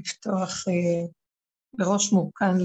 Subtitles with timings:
[0.00, 1.06] לפתוח אה,
[1.78, 2.56] בראש מורכן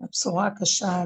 [0.00, 1.04] לבשורה הקשה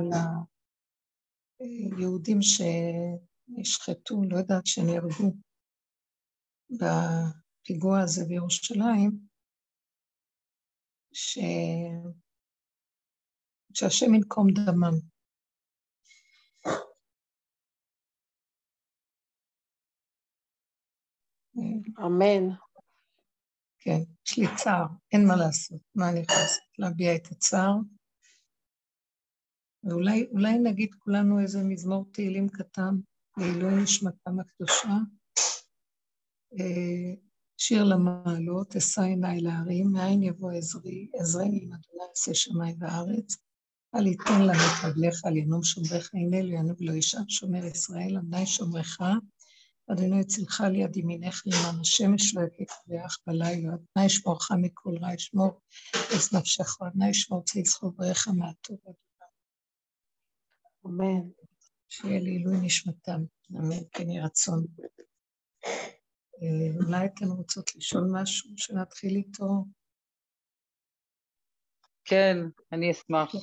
[1.60, 5.34] ליהודים שנשחטו, לא יודעת, שנהרגו
[6.70, 9.18] בפיגוע הזה בירושלים,
[11.12, 11.38] ש...
[13.74, 14.98] שהשם ינקום דמם.
[21.98, 22.73] אמן.
[23.84, 25.80] כן, יש לי צער, אין מה לעשות.
[25.94, 26.62] מה אני יכולה לעשות?
[26.78, 27.74] להביע את הצער.
[29.84, 32.94] ואולי נגיד כולנו איזה מזמור תהילים קטן
[33.36, 34.96] לעילוי נשמתם הקדושה.
[36.58, 37.14] אה,
[37.56, 43.36] שיר למעלות, אשא עיניי להרים, מאין יבוא עזרי, עזרני עם אדוני עשה שמיים וארץ.
[43.94, 48.46] אל יתן לנו חבליך, על ינום שומריך, הנה לו ינוב לא ישב שומר ישראל, עמדי
[48.46, 49.00] שומרך,
[49.92, 55.14] אדוני יצילך על יד ימינך למען השמש לא יקיף ויח בלילה, אדוני ישמורך מכל רע,
[55.14, 55.60] ישמור
[55.90, 58.78] את נפשך, אדוני ישמור צייץ חבריך מהטוב
[60.86, 61.28] אמן.
[61.88, 64.64] שיהיה לעילוי נשמתם, אמן, כן יהי רצון.
[66.42, 69.64] אה, אולי אתן רוצות לשאול משהו שנתחיל איתו?
[72.04, 72.36] כן,
[72.72, 73.32] אני אשמח.
[73.32, 73.38] כן.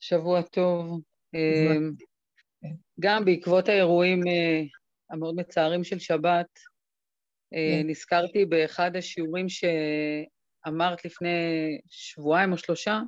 [0.00, 1.00] שבוע טוב.
[2.98, 3.00] אה.
[3.00, 4.62] גם בעקבות האירועים אה,
[5.10, 6.58] המאוד מצערים של שבת,
[7.50, 7.82] כן.
[7.84, 11.28] נזכרתי באחד השיעורים שאמרת לפני
[11.90, 13.00] שבועיים או שלושה,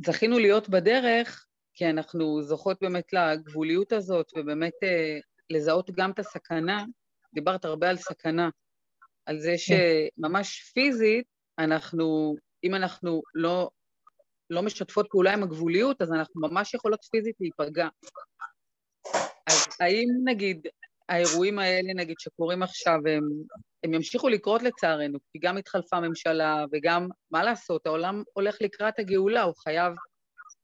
[0.00, 5.18] שזכינו להיות בדרך כי אנחנו זוכות באמת לגבוליות הזאת, ובאמת אה,
[5.50, 6.84] לזהות גם את הסכנה.
[7.34, 8.48] דיברת הרבה על סכנה,
[9.26, 9.76] על זה כן.
[10.18, 11.24] שממש פיזית,
[11.58, 13.70] אנחנו, אם אנחנו לא,
[14.52, 17.88] לא משתפות פעולה עם הגבוליות, אז אנחנו ממש יכולות פיזית להיפגע.
[19.46, 20.66] אז האם נגיד
[21.08, 23.22] האירועים האלה, נגיד, שקורים עכשיו, הם,
[23.84, 29.42] הם ימשיכו לקרות לצערנו, כי גם התחלפה ממשלה וגם, מה לעשות, העולם הולך לקראת הגאולה,
[29.42, 29.92] הוא חייב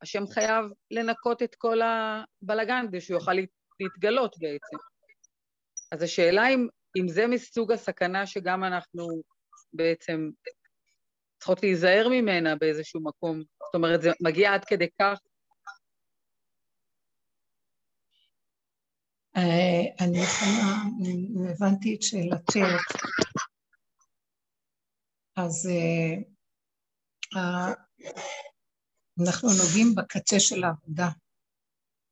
[0.03, 3.32] השם חייב לנקות את כל הבלגן כדי שהוא יוכל
[3.81, 4.77] להתגלות בעצם.
[5.93, 6.66] אז השאלה אם,
[6.97, 9.22] אם זה מסוג הסכנה שגם אנחנו
[9.72, 10.31] בעצם
[11.38, 13.43] צריכות להיזהר ממנה באיזשהו מקום.
[13.69, 15.21] זאת אומרת, זה מגיע עד כדי כך.
[19.37, 20.75] אה, אני יכולה,
[21.51, 22.57] הבנתי את שאלתך,
[25.37, 27.39] אז uh,
[29.21, 31.09] אנחנו נוגעים בקצה של העבודה.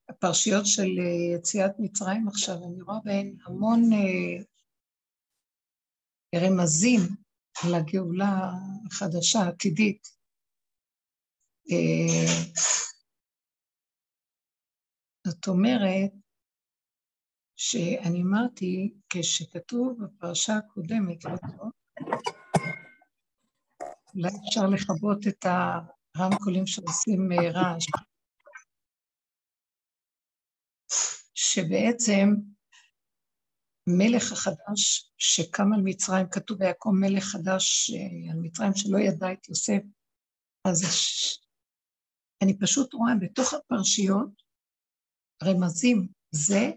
[0.09, 4.43] הפרשיות של אה, יציאת מצרים עכשיו, אני רואה בהן המון אה,
[6.41, 7.01] רמזים
[7.71, 8.51] לגאולה
[8.87, 10.16] החדשה, העתידית.
[11.71, 12.53] אה,
[15.27, 16.11] זאת אומרת,
[17.57, 21.31] שאני אמרתי, כשכתוב בפרשה הקודמת, לא
[24.15, 25.79] אולי אפשר לכבות את ה...
[26.19, 27.87] רמקולים שעושים אה, רעש,
[31.35, 32.29] שבעצם
[33.89, 39.49] מלך החדש שקם על מצרים, כתוב ויקום מלך חדש אה, על מצרים שלא ידע את
[39.49, 39.83] יוסף,
[40.65, 40.83] אז
[42.43, 44.43] אני פשוט רואה בתוך הפרשיות
[45.45, 46.71] רמזים, זה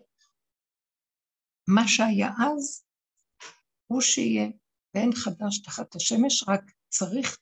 [1.68, 2.84] מה שהיה אז,
[3.88, 4.48] הוא שיהיה,
[4.96, 7.38] ואין חדש תחת השמש, רק צריך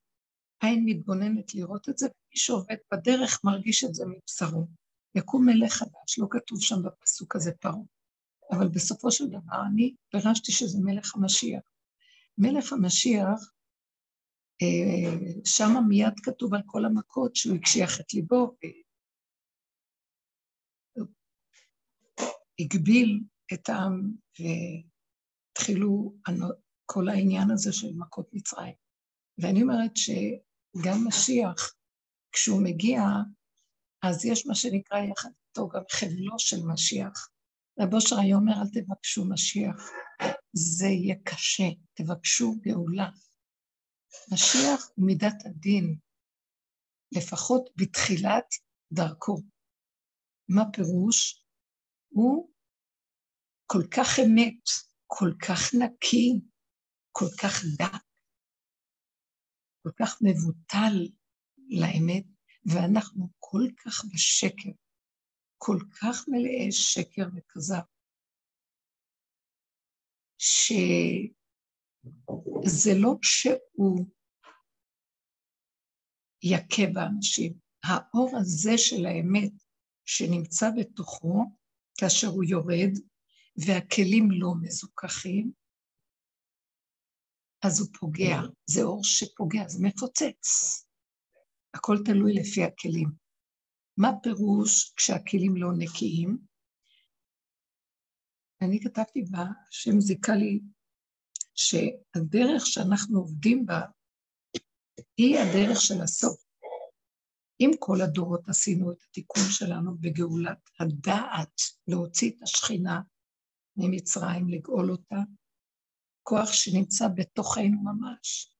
[0.64, 4.68] עין מתבוננת לראות את זה, ומי שעובד בדרך מרגיש את זה מבשרו.
[5.16, 7.76] יקום מלך חדש, לא כתוב שם בפסוק הזה פרעה.
[8.52, 11.64] אבל בסופו של דבר אני פירשתי שזה מלך המשיח.
[12.38, 13.52] מלך המשיח,
[15.46, 18.56] שם מיד כתוב על כל המכות שהוא הקשיח את ליבו,
[22.60, 23.24] הגביל
[23.54, 26.14] את העם והתחילו
[26.86, 28.74] כל העניין הזה של מכות מצרים.
[29.38, 30.10] ואני אומרת ש...
[30.84, 31.74] גם משיח,
[32.32, 33.02] כשהוא מגיע,
[34.04, 37.30] אז יש מה שנקרא יחד איתו גם חבלו של משיח.
[37.80, 39.90] רב אושר היה אומר, אל תבקשו משיח,
[40.54, 43.10] זה יהיה קשה, תבקשו גאולה.
[44.34, 45.98] משיח הוא מידת הדין,
[47.12, 48.46] לפחות בתחילת
[48.94, 49.38] דרכו.
[50.50, 51.46] מה פירוש?
[52.10, 52.54] הוא
[53.66, 54.64] כל כך אמת,
[55.08, 56.40] כל כך נקי,
[57.12, 58.04] כל כך דק,
[59.84, 60.96] כל כך מבוטל
[61.70, 62.26] לאמת,
[62.66, 64.72] ואנחנו כל כך בשקר,
[65.58, 67.84] כל כך מלאי שקר וכזב,
[72.66, 74.06] שזה לא שהוא
[76.44, 79.52] יכה באנשים, האור הזה של האמת
[80.06, 81.46] שנמצא בתוכו,
[82.00, 82.94] כאשר הוא יורד,
[83.68, 85.52] והכלים לא מזוכחים,
[87.66, 88.38] אז הוא פוגע.
[88.66, 90.46] זה אור שפוגע, זה מפוצץ.
[91.74, 93.10] הכל תלוי לפי הכלים.
[93.98, 96.38] מה פירוש כשהכלים לא נקיים?
[98.62, 100.60] אני כתבתי בה, השם זיכה לי,
[101.58, 103.82] שהדרך שאנחנו עובדים בה
[105.18, 106.44] היא הדרך של הסוף.
[107.60, 113.02] אם כל הדורות עשינו את התיקון שלנו בגאולת הדעת, להוציא את השכינה
[113.78, 115.20] ממצרים, לגאול אותה,
[116.24, 118.56] כוח שנמצא בתוכנו ממש,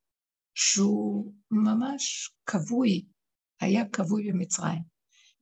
[0.56, 3.06] שהוא ממש כבוי,
[3.62, 4.82] היה כבוי במצרים.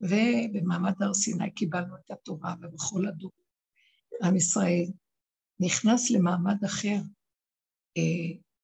[0.02, 3.32] ובמעמד הר סיני קיבלנו את התורה, ובכל הדור
[4.24, 4.86] עם ישראל
[5.60, 6.98] נכנס למעמד אחר,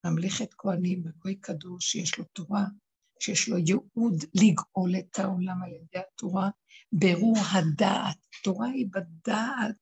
[0.06, 2.64] ממלכת כהנים וגוי קדוש שיש לו תורה,
[3.20, 6.50] שיש לו ייעוד לגאול את העולם על ידי התורה,
[6.92, 8.16] ברור הדעת.
[8.44, 9.76] תורה היא בדעת,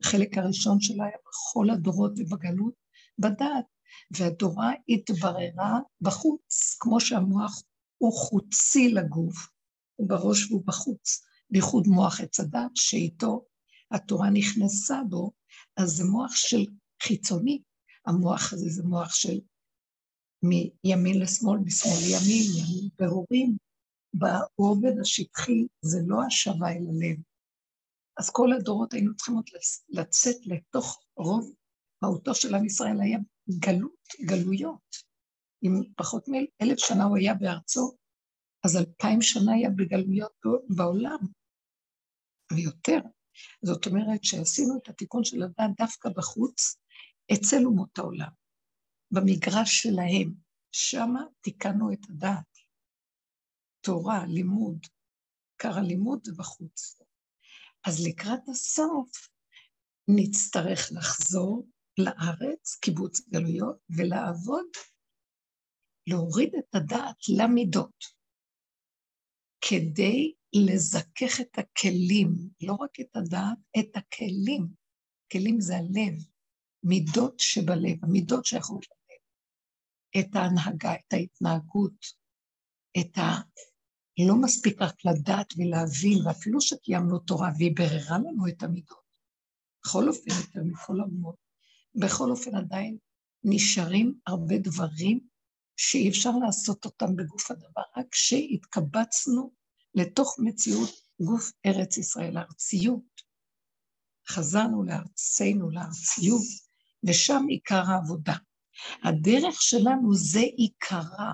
[0.00, 2.74] החלק הראשון שלה היה בכל הדורות ובגלות,
[3.18, 3.64] בדעת.
[4.10, 7.62] והתורה התבררה בחוץ, כמו שהמוח
[7.98, 9.48] הוא חוצי לגוף,
[9.96, 13.44] הוא בראש והוא בחוץ, בייחוד מוח עץ הדת, שאיתו
[13.90, 15.32] התורה נכנסה בו,
[15.76, 16.66] אז זה מוח של
[17.02, 17.62] חיצוני,
[18.06, 19.40] המוח הזה זה מוח של
[20.42, 23.56] מימין לשמאל, משמאל לימין, ימין פירורים.
[24.14, 27.16] ברובד השטחי זה לא השבה אל הלב.
[28.18, 29.48] אז כל הדורות היינו צריכים עוד
[29.88, 31.54] לצאת לתוך רוב
[32.02, 33.18] מהותו של עם ישראל היה
[33.58, 34.96] גלות, גלויות.
[35.62, 37.96] אם פחות מאלף שנה הוא היה בארצו,
[38.64, 40.32] אז אלפיים שנה היה בגלויות
[40.76, 41.18] בעולם,
[42.52, 42.98] ויותר.
[43.62, 46.76] זאת אומרת שעשינו את התיקון של הדת דווקא בחוץ,
[47.32, 48.30] אצל אומות העולם,
[49.10, 50.42] במגרש שלהם.
[50.72, 52.58] שמה תיקנו את הדת.
[53.80, 54.86] תורה, לימוד,
[55.52, 57.00] עיקר הלימוד זה בחוץ.
[57.86, 59.28] אז לקראת הסוף
[60.08, 64.66] נצטרך לחזור לארץ, קיבוץ גלויות, ולעבוד,
[66.06, 68.04] להוריד את הדעת למידות,
[69.60, 70.34] כדי
[70.66, 72.28] לזכך את הכלים,
[72.62, 74.68] לא רק את הדעת, את הכלים.
[75.32, 76.14] כלים זה הלב,
[76.82, 79.20] מידות שבלב, המידות שייכות ללב.
[80.24, 82.06] את ההנהגה, את ההתנהגות,
[83.00, 83.30] את ה...
[84.28, 89.02] לא מספיק רק לדעת ולהבין, ואפילו שקיימנו תורה והיא בררה לנו את המידות.
[89.84, 91.36] בכל אופן, יותר מכל האומות,
[91.94, 92.98] בכל אופן עדיין
[93.44, 95.20] נשארים הרבה דברים
[95.76, 99.52] שאי אפשר לעשות אותם בגוף הדבר, רק כשהתקבצנו
[99.94, 100.90] לתוך מציאות
[101.20, 103.22] גוף ארץ ישראל, ארציות.
[104.28, 106.71] חזרנו לארצנו, לארציות,
[107.04, 108.34] ושם עיקר העבודה.
[109.02, 111.32] הדרך שלנו זה עיקרה,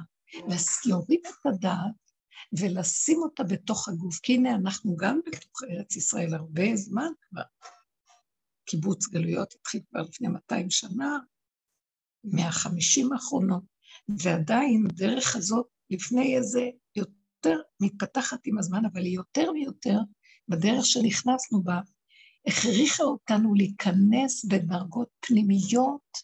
[0.87, 1.95] להוריד את הדעת
[2.53, 7.43] ולשים אותה בתוך הגוף, כי הנה אנחנו גם בתוך ארץ ישראל הרבה זמן כבר.
[8.65, 11.19] קיבוץ גלויות התחיל כבר לפני 200 שנה,
[12.25, 13.63] 150 האחרונות,
[14.09, 19.99] ועדיין הדרך הזאת לפני איזה יותר מתפתחת עם הזמן, אבל היא יותר ויותר
[20.49, 21.81] בדרך שנכנסנו בה,
[22.49, 26.19] הכריחה אותנו להיכנס בדרגות פנימיות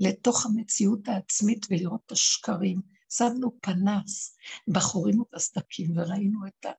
[0.00, 2.94] לתוך המציאות העצמית ולראות את השקרים.
[3.18, 4.36] שמנו פנס
[4.68, 6.70] בחורים ובסדקים וראינו את, ה,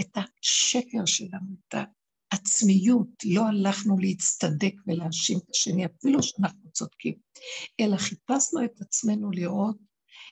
[0.00, 1.74] את השקר שלנו, את
[2.32, 3.08] העצמיות.
[3.24, 7.14] לא הלכנו להצטדק ולהאשים את השני, אפילו שאנחנו צודקים,
[7.80, 9.76] אלא חיפשנו את עצמנו לראות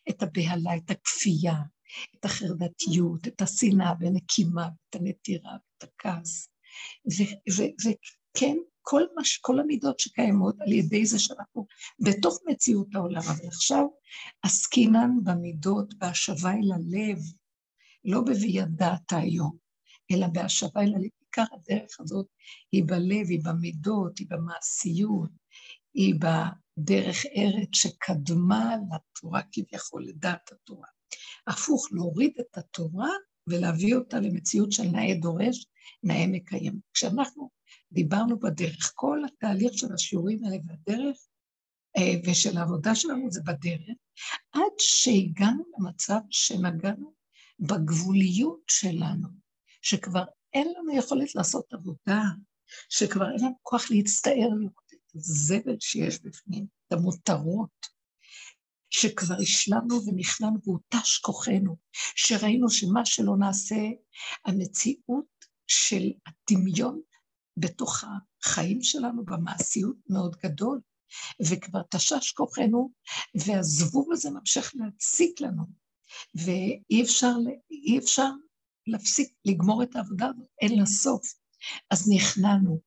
[0.08, 1.56] את הבהלה, את הכפייה,
[2.16, 6.51] את החרדתיות, את השנאה ונקימה, את הנטירה, את הכעס.
[7.56, 11.66] וכן, כל, מש, כל המידות שקיימות על ידי זה שאנחנו
[12.00, 13.84] בתוך מציאות העולם, אבל עכשיו
[14.42, 17.18] עסקינן במידות, בהשבה אל הלב,
[18.04, 19.56] לא ב"וידעת היום",
[20.10, 21.10] אלא בהשבה אל הלב.
[21.36, 22.26] עיקר הדרך הזאת
[22.72, 25.30] היא בלב, היא במידות, היא במעשיות,
[25.94, 30.88] היא בדרך ארץ שקדמה לתורה כביכול, לדעת התורה.
[31.46, 33.10] הפוך, להוריד את התורה
[33.46, 35.66] ולהביא אותה למציאות של נאה דורש,
[36.02, 36.80] נאה מקיים.
[36.94, 37.50] כשאנחנו
[37.92, 41.16] דיברנו בדרך, כל התהליך של השיעורים האלה והדרך,
[41.96, 43.96] אה, ושל העבודה שלנו זה בדרך,
[44.52, 47.12] עד שהגענו למצב שנגענו
[47.60, 49.28] בגבוליות שלנו,
[49.82, 52.22] שכבר אין לנו יכולת לעשות עבודה,
[52.88, 57.86] שכבר אין לנו כוח להצטער לראות את הזבל שיש בפנים, את המותרות,
[58.92, 61.76] שכבר השלמנו ונכנענו והותש כוחנו,
[62.16, 63.76] שראינו שמה שלא נעשה,
[64.44, 65.26] המציאות
[65.66, 67.00] של הדמיון
[67.56, 70.80] בתוך החיים שלנו במעשיות מאוד גדול,
[71.48, 72.92] וכבר תשש כוחנו,
[73.46, 75.64] והזבוב הזה ממשיך להציק לנו,
[76.34, 77.34] ואי אפשר,
[77.98, 78.28] אפשר
[78.86, 81.34] להפסיק, לגמור את העבודה הזאת, אין לה סוף.
[81.90, 82.80] אז נכנענו.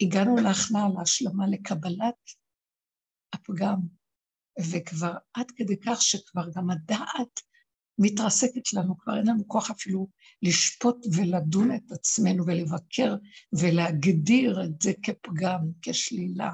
[0.00, 2.30] הגענו להכנעה, להשלמה, לקבלת
[3.32, 3.95] הפגם,
[4.60, 7.40] וכבר עד כדי כך שכבר גם הדעת
[7.98, 10.08] מתרסקת לנו, כבר אין לנו כוח אפילו
[10.42, 13.16] לשפוט ולדון את עצמנו ולבקר
[13.60, 16.52] ולהגדיר את זה כפגם, כשלילה.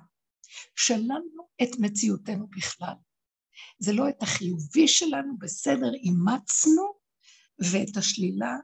[0.77, 2.95] שללנו את מציאותנו בכלל.
[3.79, 6.83] זה לא את החיובי שלנו, בסדר, אימצנו,
[7.73, 8.57] ואת השלילה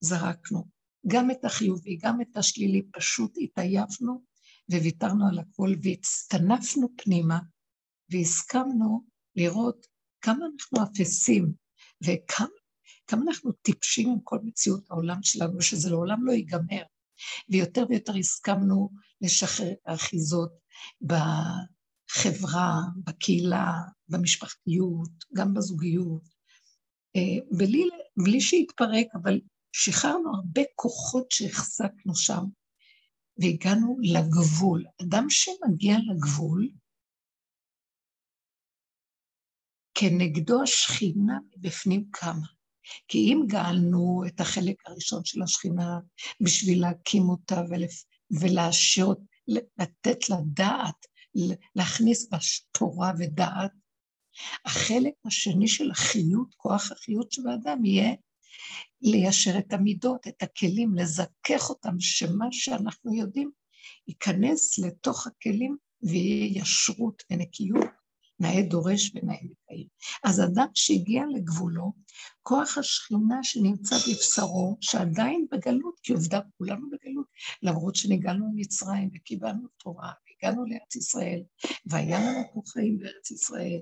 [0.00, 0.64] זרקנו.
[1.06, 4.22] גם את החיובי, גם את השלילי, פשוט התעייפנו
[4.70, 7.38] וויתרנו על הכל והצטנפנו פנימה
[8.12, 9.04] והסכמנו
[9.36, 9.86] לראות
[10.20, 11.52] כמה אנחנו אפסים
[12.04, 16.82] וכמה אנחנו טיפשים עם כל מציאות העולם שלנו, שזה לעולם לא ייגמר.
[17.48, 18.90] ויותר ויותר הסכמנו
[19.20, 20.52] לשחרר את האחיזות
[21.02, 23.72] בחברה, בקהילה,
[24.08, 26.28] במשפחתיות, גם בזוגיות,
[27.16, 29.40] אה, בלי, בלי שיתפרק, אבל
[29.72, 32.44] שחררנו הרבה כוחות שהחזקנו שם,
[33.38, 34.84] והגענו לגבול.
[35.02, 36.68] אדם שמגיע לגבול,
[40.02, 42.46] כנגדו השכינה מבפנים קמה.
[43.08, 45.98] כי אם גאלנו את החלק הראשון של השכינה
[46.40, 47.62] בשביל להקים אותה.
[48.40, 49.08] ולאשר,
[49.48, 51.06] לתת לה דעת,
[51.76, 52.38] להכניס בה
[52.72, 53.70] תורה ודעת,
[54.64, 58.14] החלק השני של החיות, כוח החיות שבאדם, יהיה
[59.02, 63.50] ליישר את המידות, את הכלים, לזכך אותם, שמה שאנחנו יודעים
[64.08, 68.01] ייכנס לתוך הכלים ויהיה ישרות ונקיות,
[68.42, 69.86] נאה דורש ונאה מקיים.
[70.24, 71.92] אז אדם שהגיע לגבולו,
[72.42, 77.26] כוח השכינה שנמצא בבשרו, שעדיין בגלות, כי עובדה כולנו בגלות,
[77.62, 81.42] למרות שניגענו ממצרים וקיבלנו תורה, והגענו לארץ ישראל,
[81.86, 83.80] והיה לנו פה חיים בארץ ישראל,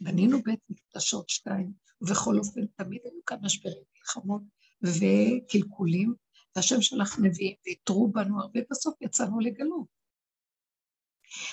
[0.00, 4.42] בנינו בית מקדשות שתיים, ובכל אופן תמיד היו כאן משברים, מלחמות
[4.82, 6.14] וקלקולים,
[6.56, 9.97] והשם שלח נביאים והתרו בנו הרבה, בסוף יצאנו לגלות.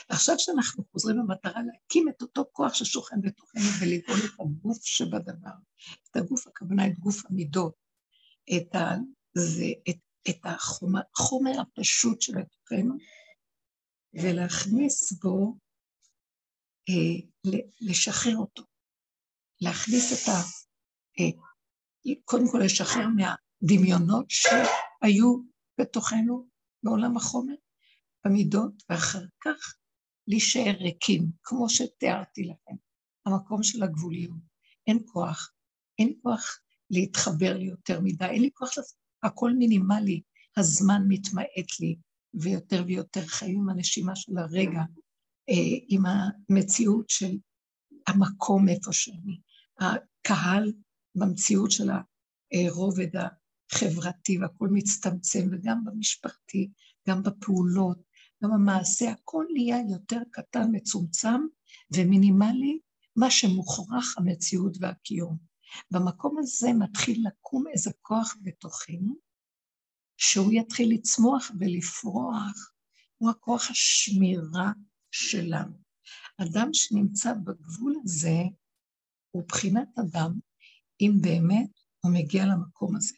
[0.09, 5.55] ועכשיו שאנחנו חוזרים במטרה להקים את אותו כוח ששוכן בתוכנו ולגאול את הגוף שבדבר,
[6.09, 7.73] את הגוף, הכוונה את גוף המידות,
[8.57, 8.95] את, ה,
[9.33, 9.97] זה, את,
[10.29, 12.95] את החומר, החומר הפשוט שבתוכנו,
[14.13, 15.57] ולהכניס בו
[16.89, 17.51] אה,
[17.81, 18.63] לשחרר אותו,
[19.61, 20.37] להכניס את ה...
[21.19, 21.45] אה,
[22.25, 25.37] קודם כל לשחרר מהדמיונות שהיו
[25.79, 26.47] בתוכנו
[26.83, 27.53] בעולם החומר,
[28.25, 29.75] במידות, ואחר כך
[30.27, 32.75] להישאר ריקים, כמו שתיארתי לכם,
[33.25, 34.55] המקום של הגבוליות.
[34.87, 35.51] אין כוח,
[35.99, 38.69] אין כוח להתחבר לי יותר מדי, אין לי כוח,
[39.23, 40.21] הכל מינימלי,
[40.57, 41.95] הזמן מתמעט לי,
[42.33, 44.81] ויותר ויותר חיים עם הנשימה של הרגע,
[45.49, 47.37] אה, עם המציאות של
[48.07, 49.39] המקום איפה שאני.
[49.79, 50.73] הקהל
[51.15, 51.89] במציאות של
[52.53, 56.69] הרובד החברתי, והכל מצטמצם, וגם במשפחתי,
[57.07, 57.97] גם בפעולות,
[58.43, 61.41] גם המעשה, הכל נהיה יותר קטן, מצומצם
[61.95, 62.79] ומינימלי,
[63.15, 65.37] מה שמוכרח המציאות והקיום.
[65.91, 69.15] במקום הזה מתחיל לקום איזה כוח בתוכנו,
[70.17, 72.71] שהוא יתחיל לצמוח ולפרוח,
[73.17, 74.71] הוא הכוח השמירה
[75.11, 75.73] שלנו.
[76.37, 78.41] אדם שנמצא בגבול הזה
[79.31, 80.39] הוא בחינת אדם,
[81.01, 83.15] אם באמת הוא מגיע למקום הזה,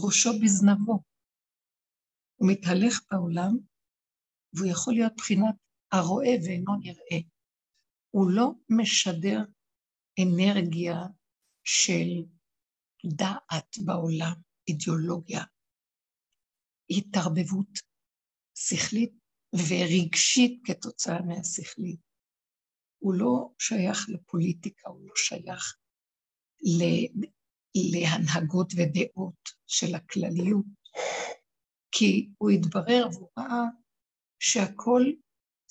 [0.00, 1.02] שראשו בזנבו,
[2.36, 3.52] הוא מתהלך בעולם,
[4.52, 5.54] והוא יכול להיות בחינת
[5.92, 7.20] הרואה ואינו נראה.
[8.10, 9.38] הוא לא משדר
[10.22, 10.96] אנרגיה
[11.64, 12.08] של
[13.16, 14.34] דעת בעולם,
[14.68, 15.44] אידיאולוגיה,
[16.90, 17.78] התערבבות
[18.54, 19.12] שכלית
[19.54, 22.00] ורגשית כתוצאה מהשכלית.
[22.98, 25.76] הוא לא שייך לפוליטיקה, הוא לא שייך
[27.92, 30.66] להנהגות ודעות של הכלליות,
[31.92, 33.64] כי הוא התברר והוא ראה
[34.40, 35.02] שהכל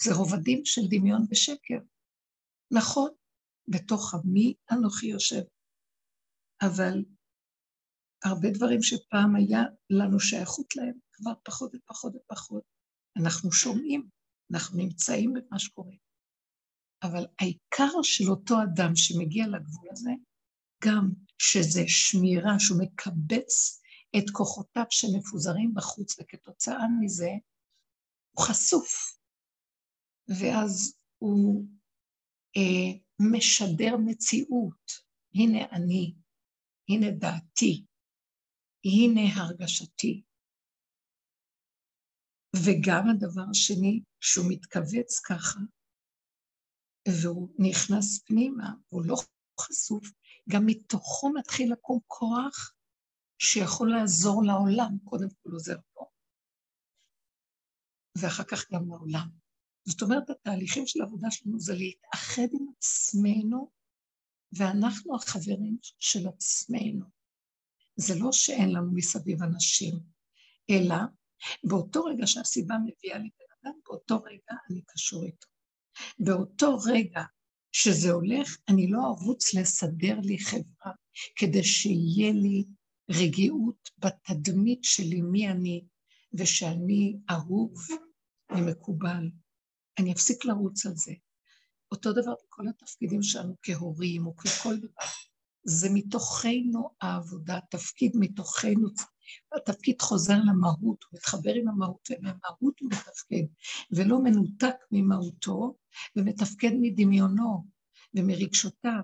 [0.03, 1.79] זה רובדים של דמיון ושקר.
[2.73, 3.09] נכון,
[3.67, 5.41] בתוך עמי אנוכי יושב,
[6.61, 7.03] אבל
[8.23, 12.63] הרבה דברים שפעם היה לנו שייכות להם, כבר פחות ופחות ופחות.
[13.19, 14.09] אנחנו שומעים,
[14.53, 15.95] אנחנו נמצאים במה שקורה.
[17.03, 20.11] אבל העיקר של אותו אדם שמגיע לגבול הזה,
[20.83, 23.81] גם שזה שמירה, שהוא מקבץ
[24.17, 27.29] את כוחותיו שמפוזרים בחוץ, וכתוצאה מזה
[28.31, 29.17] הוא חשוף.
[30.27, 31.65] ואז הוא
[32.57, 34.91] אה, משדר מציאות.
[35.35, 36.15] הנה אני,
[36.89, 37.85] הנה דעתי,
[38.85, 40.23] הנה הרגשתי.
[42.55, 45.59] וגם הדבר השני, שהוא מתכווץ ככה,
[47.07, 49.15] והוא נכנס פנימה, הוא לא
[49.59, 50.11] חשוף,
[50.49, 52.73] גם מתוכו מתחיל לקום כוח
[53.37, 56.05] שיכול לעזור לעולם, קודם כל עוזר פה,
[58.17, 59.29] ואחר כך גם לעולם.
[59.85, 63.71] זאת אומרת, התהליכים של העבודה שלנו זה להתאחד עם עצמנו,
[64.57, 67.05] ואנחנו החברים של עצמנו.
[67.95, 69.93] זה לא שאין לנו מסביב אנשים,
[70.69, 70.95] אלא
[71.63, 75.47] באותו רגע שהסיבה מביאה לי בן אדם, באותו רגע אני קשור איתו.
[76.19, 77.21] באותו רגע
[77.77, 80.91] שזה הולך, אני לא ארוץ לסדר לי חברה
[81.35, 82.63] כדי שיהיה לי
[83.11, 85.85] רגיעות בתדמית שלי מי אני,
[86.33, 87.73] ושאני אהוב
[88.51, 89.29] ומקובל.
[89.99, 91.13] אני אפסיק לרוץ על זה.
[91.91, 95.05] אותו דבר בכל התפקידים שלנו כהורים או ככל דבר.
[95.63, 98.89] זה מתוכנו העבודה, תפקיד מתוכנו.
[99.55, 103.45] התפקיד חוזר למהות, הוא מתחבר עם המהות, ומהמהות הוא מתפקד,
[103.91, 105.77] ולא מנותק ממהותו,
[106.15, 107.65] ומתפקד מדמיונו,
[108.13, 109.01] ומרגשותיו,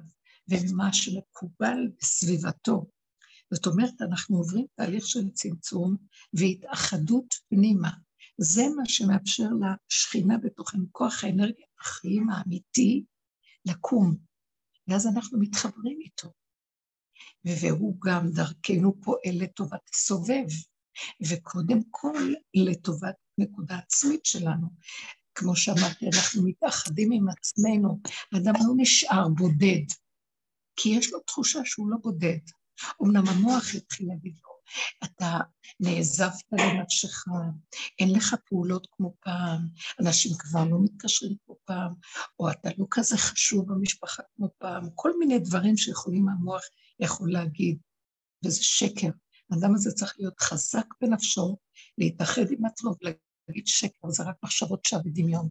[0.47, 2.85] וממה שמקובל בסביבתו.
[3.53, 5.95] זאת אומרת, אנחנו עוברים תהליך של צמצום
[6.33, 7.91] והתאחדות פנימה.
[8.37, 13.05] זה מה שמאפשר לשכינה בתוכנו, כוח האנרגיה החיים האמיתי,
[13.65, 14.15] לקום.
[14.87, 16.31] ואז אנחנו מתחברים איתו.
[17.45, 20.45] והוא גם דרכנו פועל לטובת הסובב,
[21.29, 24.67] וקודם כל לטובת נקודה עצמית שלנו.
[25.35, 27.99] כמו שאמרתי, אנחנו מתאחדים עם עצמנו,
[28.37, 29.85] אדם לא נשאר בודד,
[30.75, 32.37] כי יש לו תחושה שהוא לא בודד.
[33.03, 34.51] אמנם המוח יתחיל להגיד לו,
[35.03, 35.39] אתה
[35.79, 37.25] נעזבת לנפשך,
[37.99, 39.67] אין לך פעולות כמו פעם,
[39.99, 41.93] אנשים כבר לא מתקשרים כמו פעם,
[42.39, 46.61] או אתה לא כזה חשוב במשפחה כמו פעם, כל מיני דברים שיכולים המוח
[47.01, 47.77] יכול להגיד,
[48.45, 49.09] וזה שקר.
[49.51, 51.57] האדם הזה צריך להיות חזק בנפשו,
[51.97, 55.47] להתאחד עם עצמו ולהגיד שקר, זה רק מחשבות שווא ודמיון.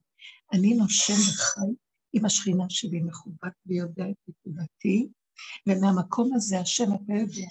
[0.53, 1.75] אני נושם וחי
[2.13, 5.09] עם השכינה שלי מכובד ויודע את נקודתי,
[5.69, 7.49] ומהמקום הזה, השם, אתה יודע,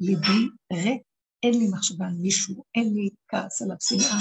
[0.00, 1.02] ליבי ריק,
[1.42, 4.18] אין לי מחשבה על מישהו, אין לי כעס עליו, שנאה,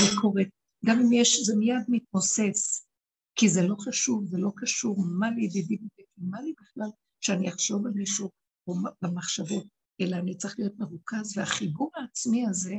[0.00, 0.48] ביקורת.
[0.86, 2.86] גם אם יש, זה מיד מתמוסס,
[3.34, 5.78] כי זה לא חשוב, זה לא קשור, מה לי ידידי,
[6.18, 8.30] מה לי בכלל שאני אחשוב על מישהו
[8.70, 9.66] או במחשבות,
[10.00, 12.74] אלא אני צריך להיות מרוכז, והחיבור העצמי הזה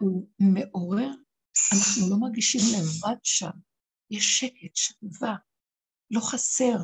[0.00, 1.10] הוא מעורר,
[1.72, 3.50] אנחנו לא מרגישים לבד שם,
[4.10, 5.36] יש שקט, שלווה,
[6.10, 6.76] לא חסר,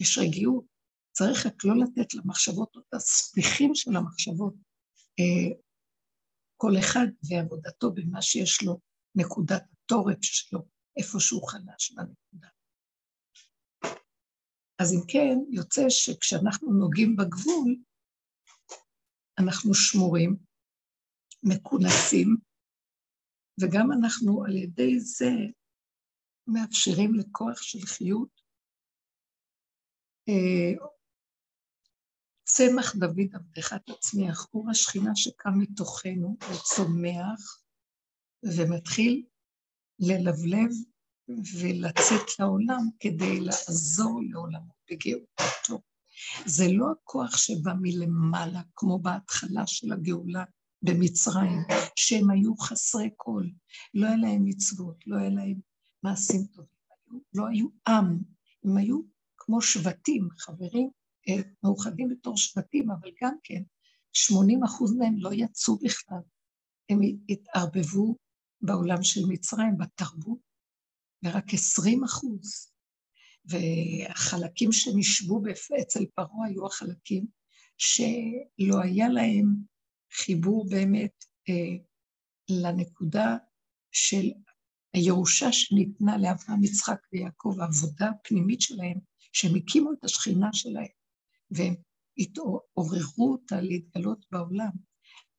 [0.00, 0.64] יש רגיעות,
[1.12, 4.54] צריך רק לא לתת למחשבות, את הספיחים של המחשבות,
[5.20, 5.56] אה,
[6.56, 8.80] כל אחד ועבודתו במה שיש לו,
[9.14, 10.60] נקודת התורף שלו,
[10.96, 12.48] איפה שהוא חלש בנקודה.
[14.80, 17.76] אז אם כן, יוצא שכשאנחנו נוגעים בגבול,
[19.38, 20.36] אנחנו שמורים,
[21.42, 22.36] מכונסים,
[23.60, 25.30] וגם אנחנו על ידי זה
[26.46, 28.40] מאפשרים לכוח של חיות.
[30.28, 30.86] אה,
[32.44, 37.62] צמח דוד עבדך תצמיח, אור השכינה שקם מתוכנו וצומח
[38.42, 39.26] ומתחיל
[39.98, 40.70] ללבלב
[41.60, 45.80] ולצאת לעולם כדי לעזור לעולמו בגאולתו.
[46.46, 50.44] זה לא הכוח שבא מלמעלה, כמו בהתחלה של הגאולה
[50.82, 51.58] במצרים,
[51.96, 53.44] שהם היו חסרי כל,
[53.94, 55.60] לא היה להם מצוות, לא היה להם
[56.02, 58.18] מעשים טובים, לא היו עם,
[58.64, 59.00] הם היו
[59.36, 60.90] כמו שבטים, חברים
[61.28, 63.62] אה, מאוחדים בתור שבטים, אבל גם כן,
[64.12, 66.20] 80 אחוז מהם לא יצאו בכלל.
[66.90, 68.16] הם התערבבו
[68.60, 70.38] בעולם של מצרים, בתרבות,
[71.24, 72.70] ורק 20 אחוז.
[73.44, 75.42] והחלקים שנשבו
[75.82, 77.26] אצל פרעה היו החלקים
[77.78, 79.46] שלא היה להם
[80.12, 81.84] חיבור באמת אה,
[82.50, 83.36] לנקודה
[83.92, 84.30] של
[84.94, 88.98] הירושה שניתנה לאברהם, יצחק ויעקב, העבודה הפנימית שלהם,
[89.32, 90.86] שהם הקימו את השכינה שלהם.
[91.50, 91.74] והם
[92.18, 94.70] התעוררו אותה להתגלות בעולם,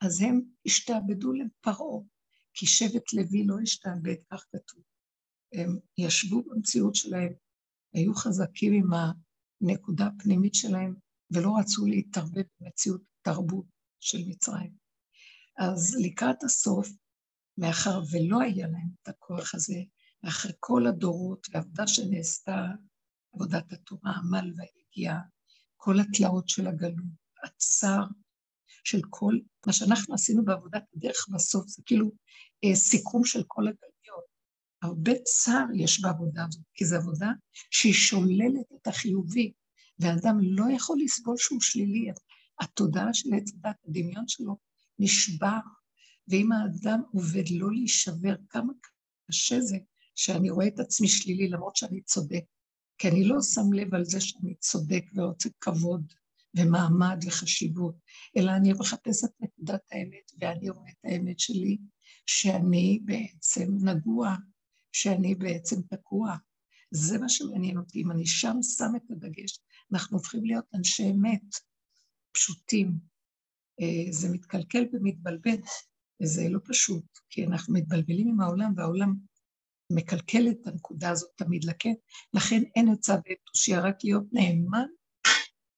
[0.02, 2.02] אז הם השתעבדו לפרעה,
[2.54, 4.84] כי שבט לוי לא השתעבד, כך כתוב.
[5.54, 7.34] הם ישבו במציאות שלהם,
[7.94, 8.90] היו חזקים עם
[9.62, 10.96] הנקודה הפנימית שלהם,
[11.32, 13.66] ולא רצו להתערבב במציאות תרבות
[14.00, 14.72] של מצרים.
[15.58, 16.90] אז לקראת הסוף,
[17.58, 19.82] מאחר ולא היה להם את הכוח הזה,
[20.24, 22.68] ואחרי כל הדורות והעבודה שנעשתה,
[23.34, 25.20] עבודת התורה, עמל והגיעה,
[25.76, 28.06] כל התלאות של הגלות, הצער
[28.84, 29.34] של כל,
[29.68, 32.12] מה שאנחנו עשינו בעבודת הדרך בסוף, זה כאילו
[32.64, 34.01] אה, סיכום של כל הגלויות.
[34.82, 37.32] הרבה צער יש בעבודה הזאת, כי זו עבודה
[37.72, 39.52] שהיא שוללת את החיובי,
[40.00, 42.12] והאדם לא יכול לסבול שהוא שלילי.
[42.62, 44.58] התודעה של עץ הדת, הדמיון שלו,
[45.00, 45.60] נשבר,
[46.28, 48.74] ואם האדם עובד לא להישבר, כמה
[49.28, 49.78] קשה זה
[50.16, 52.44] שאני רואה את עצמי שלילי למרות שאני צודק.
[52.98, 56.14] כי אני לא שם לב על זה שאני צודק ורוצה כבוד
[56.58, 57.96] ומעמד וחשיבות,
[58.38, 61.78] אלא אני מחפשת נקודת האמת, ואני רואה את האמת שלי,
[62.26, 64.36] שאני בעצם נגוע,
[64.92, 66.36] שאני בעצם תקוע.
[66.92, 68.02] זה מה שמעניין אותי.
[68.02, 69.60] אם אני שם שם את הדגש,
[69.94, 71.56] אנחנו הופכים להיות אנשי אמת,
[72.32, 72.92] פשוטים.
[73.82, 75.58] אה, זה מתקלקל ומתבלבל,
[76.24, 79.16] וזה לא פשוט, כי אנחנו מתבלבלים עם העולם, והעולם
[79.92, 81.94] מקלקל את הנקודה הזאת תמיד לכן.
[82.34, 84.88] לכן אין עצה ואין תושייה, רק להיות נאמן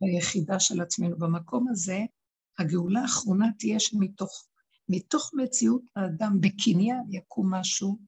[0.02, 1.18] ליחידה של עצמנו.
[1.18, 2.00] במקום הזה,
[2.60, 4.48] הגאולה האחרונה תהיה שמתוך
[4.90, 8.00] מתוך מציאות האדם בקניין יקום משהו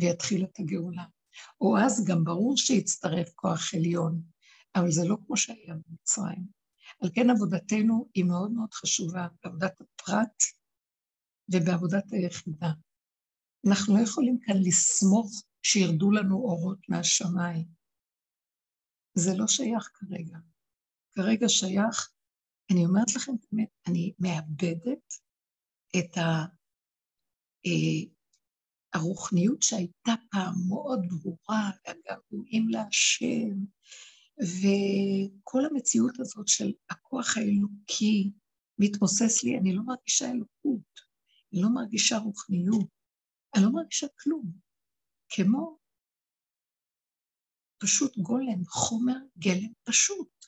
[0.00, 1.04] ויתחיל את הגאולה.
[1.60, 4.22] או אז גם ברור שיצטרף כוח עליון,
[4.74, 6.46] אבל זה לא כמו שהיה במצרים.
[7.02, 10.42] על כן עבודתנו היא מאוד מאוד חשובה, בעבודת הפרט
[11.52, 12.70] ובעבודת היחידה.
[13.68, 17.66] אנחנו לא יכולים כאן לסמוך שירדו לנו אורות מהשמיים.
[19.14, 20.38] זה לא שייך כרגע.
[21.12, 22.12] כרגע שייך,
[22.72, 25.14] אני אומרת לכם באמת, אני מאבדת
[25.98, 26.46] את ה...
[28.92, 33.64] הרוחניות שהייתה פעם מאוד ברורה, והגעגועים להשם,
[34.40, 38.30] וכל המציאות הזאת של הכוח האלוקי
[38.78, 41.00] מתמוסס לי, אני לא מרגישה אלוקות,
[41.52, 42.88] אני לא מרגישה רוחניות,
[43.54, 44.52] אני לא מרגישה כלום.
[45.28, 45.78] כמו
[47.78, 50.46] פשוט גולם, חומר גלם פשוט,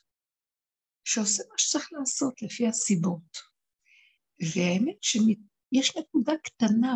[1.03, 3.37] שעושה מה שצריך לעשות לפי הסיבות.
[4.39, 6.95] והאמת שיש נקודה קטנה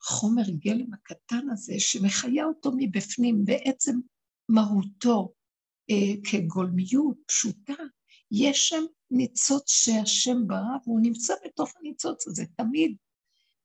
[0.00, 3.98] בחומר גלם הקטן הזה, שמחיה אותו מבפנים, בעצם
[4.48, 5.32] מהותו
[5.90, 7.74] אה, כגולמיות פשוטה,
[8.30, 12.96] יש שם ניצוץ שהשם ברא, והוא נמצא בתוך הניצוץ הזה, תמיד.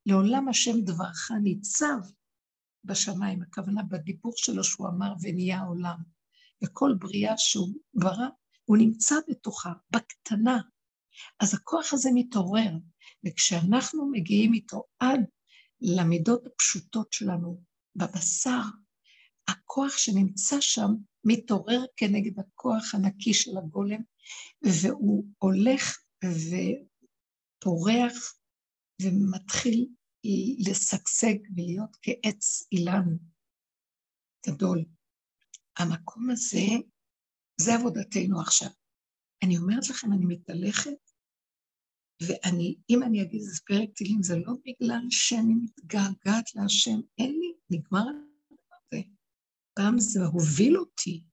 [0.05, 1.97] לעולם השם דברך ניצב
[2.83, 5.97] בשמיים, הכוונה בדיבור שלו שהוא אמר ונהיה עולם.
[6.63, 8.27] וכל בריאה שהוא ברא,
[8.65, 10.59] הוא נמצא בתוכה, בקטנה.
[11.39, 12.71] אז הכוח הזה מתעורר,
[13.25, 15.19] וכשאנחנו מגיעים איתו עד
[15.81, 17.61] למידות הפשוטות שלנו
[17.95, 18.61] בבשר,
[19.47, 20.89] הכוח שנמצא שם
[21.23, 24.01] מתעורר כנגד הכוח הנקי של הגולם,
[24.61, 25.97] והוא הולך
[27.61, 28.37] ופורח
[29.01, 29.87] ומתחיל
[30.59, 33.17] לשגשג ולהיות כעץ אילן
[34.47, 34.85] גדול.
[35.77, 36.65] המקום הזה,
[37.61, 38.69] זה עבודתנו עכשיו.
[39.43, 41.04] אני אומרת לכם, אני מתהלכת,
[42.21, 47.53] ואני, אם אני אגיד איזה פרק תהילים, זה לא בגלל שאני מתגעגעת להשם, אין לי,
[47.69, 49.01] נגמר הדבר הזה.
[49.73, 51.23] פעם זה הוביל אותי,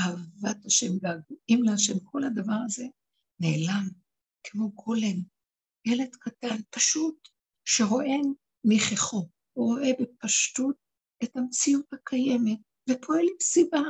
[0.00, 2.84] אהבת השם, געגועים להשם, כל הדבר הזה
[3.40, 3.88] נעלם,
[4.44, 5.16] כמו גולם,
[5.86, 7.28] ילד קטן, פשוט,
[7.64, 8.16] שרואה
[8.64, 10.76] ניחכו, הוא רואה בפשטות
[11.24, 12.58] את המציאות הקיימת
[12.90, 13.82] ופועל עם סיבה.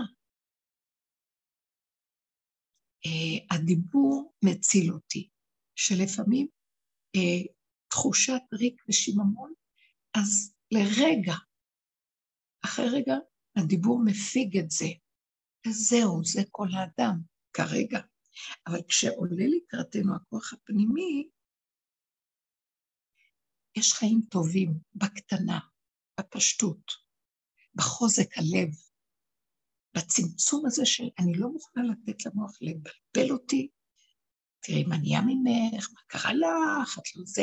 [3.06, 5.28] Uh, הדיבור מציל אותי,
[5.81, 6.47] שלפעמים
[7.16, 7.53] uh,
[7.90, 9.53] תחושת ריק ושיממון,
[10.14, 11.35] אז לרגע,
[12.64, 13.14] אחרי רגע,
[13.57, 14.87] הדיבור מפיג את זה,
[15.66, 17.21] וזהו, זה כל האדם,
[17.53, 18.01] כרגע.
[18.66, 21.29] אבל כשעולה לקראתנו הכוח הפנימי,
[23.77, 25.59] יש חיים טובים בקטנה,
[26.21, 26.93] בפשטות,
[27.75, 28.71] בחוזק הלב,
[29.97, 33.69] בצמצום הזה של אני לא מוכנה לתת למוח לבלבל אותי,
[34.61, 37.42] תראי מה נהיה ממך, מה קרה לך, את לא זה,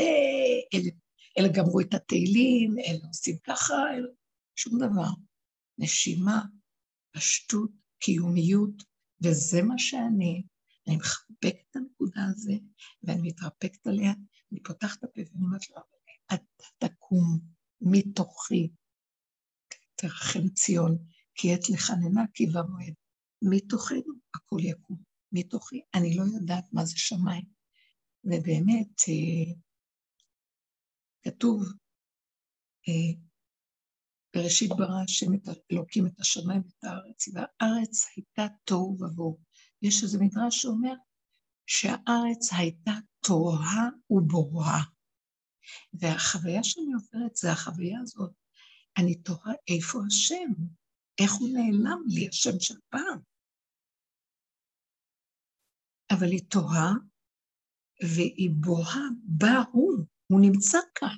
[0.73, 0.89] אלה,
[1.37, 4.07] אלה גמרו את התהילים, אלה עושים ככה, אלה,
[4.55, 5.09] שום דבר.
[5.77, 6.41] נשימה,
[7.11, 8.83] פשטות, קיומיות,
[9.23, 10.43] וזה מה שאני.
[10.87, 12.53] אני מחבקת את הנקודה הזו,
[13.03, 14.13] ואני מתרפקת עליה,
[14.51, 15.75] אני פותחת את הפה ואני אומרת לו,
[16.33, 16.43] אתה
[16.77, 17.39] תקום
[17.81, 18.69] מתוכי,
[19.95, 20.97] תרחם ציון,
[21.35, 22.93] כי עת לחננה כי במועד.
[23.41, 24.97] מתוכנו הכל יקום,
[25.31, 25.81] מתוכי.
[25.93, 27.45] אני לא יודעת מה זה שמיים.
[28.23, 29.53] ובאמת, אה,
[31.23, 31.63] כתוב,
[32.87, 33.19] אה,
[34.35, 39.39] בראשית ברא השם את אלוקים את השמיים ואת הארץ, והארץ הייתה תוהו ובוהו.
[39.81, 40.93] יש איזה מדרש שאומר
[41.65, 44.83] שהארץ הייתה תוהה ובוהה.
[45.93, 48.31] והחוויה שאני עוברת זה החוויה הזאת.
[48.97, 50.51] אני תוהה איפה השם,
[51.21, 53.19] איך הוא נעלם לי, השם של פעם.
[56.11, 56.93] אבל היא תוהה,
[58.15, 59.93] והיא בוהה בה הוא,
[60.27, 61.17] הוא נמצא כאן.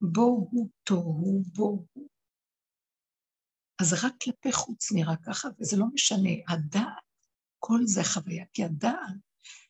[0.00, 2.08] בו הוא תוהו, בו הוא.
[3.80, 6.30] אז רק כלפי חוץ נראה ככה, וזה לא משנה.
[6.48, 7.08] הדעת,
[7.58, 9.16] כל זה חוויה, כי הדעת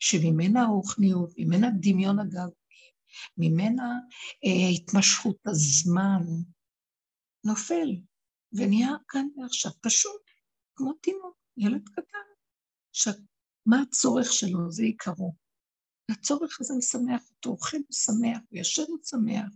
[0.00, 2.50] שממנה הרוחניות, ממנה דמיון הגב,
[3.36, 3.92] ממנה
[4.44, 6.22] אה, התמשכות הזמן,
[7.44, 7.88] נופל
[8.52, 10.22] ונהיה כאן ועכשיו, פשוט
[10.74, 12.27] כמו תינוק, ילד קטן,
[13.66, 15.34] מה הצורך שלו, זה עיקרו.
[16.11, 19.52] הצורך הזה משמח אותו, אוכל הוא שמח, הוא ישן הוא שמח,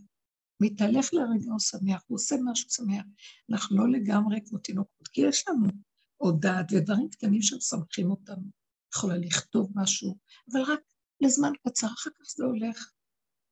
[0.63, 3.05] מתהלך לרגע הוא שמח, הוא עושה משהו שמח.
[3.51, 5.69] אנחנו לא לגמרי כמו תינוקות, כי יש לנו
[6.17, 8.63] עוד דעת ודברים קטנים שמשמחים אותנו.
[8.95, 10.19] יכולה לכתוב משהו,
[10.53, 10.81] אבל רק
[11.21, 12.93] לזמן קצר, אחר כך זה הולך.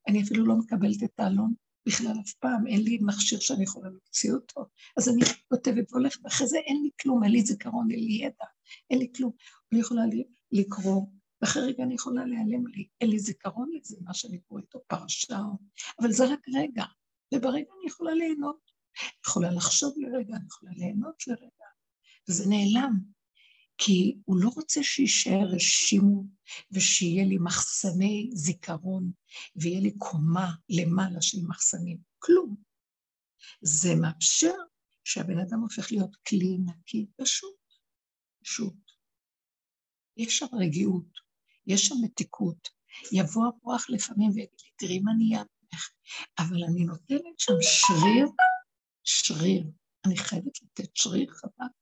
[0.08, 1.54] אני אפילו לא מקבלת את העלון
[1.86, 4.66] בכלל אף פעם, אין לי מכשיר שאני יכולה להוציא אותו,
[4.96, 8.44] אז אני כותבת והולכת, ואחרי זה אין לי כלום, אין לי זיכרון, אין לי ידע,
[8.90, 9.32] אין לי כלום.
[9.72, 10.02] אני יכולה
[10.52, 11.06] לקרוא,
[11.42, 15.38] ואחרי רגע אני יכולה להיעלם לי, אין לי זיכרון לזה, מה שאני קוראת או פרשה,
[16.00, 16.84] אבל זה רק רגע,
[17.34, 18.70] וברגע אני יכולה ליהנות.
[19.02, 21.66] אני יכולה לחשוב לרגע, אני יכולה ליהנות לרגע,
[22.28, 23.19] וזה נעלם.
[23.82, 26.24] כי הוא לא רוצה שיישאר רשימו
[26.72, 29.12] ושיהיה לי מחסני זיכרון
[29.56, 32.56] ויהיה לי קומה למעלה של מחסנים, כלום.
[33.60, 34.54] זה מאפשר
[35.04, 37.56] שהבן אדם הופך להיות כלי נקי פשוט,
[38.44, 38.76] פשוט.
[40.16, 41.18] יש שם רגיעות,
[41.66, 42.68] יש שם מתיקות.
[43.12, 45.90] יבוא המוח לפעמים ויגיד לי, תראי מה נהיה ממך,
[46.38, 48.26] אבל אני נותנת שם שריר,
[49.04, 49.64] שריר.
[50.06, 51.79] אני חייבת לתת שריר חזק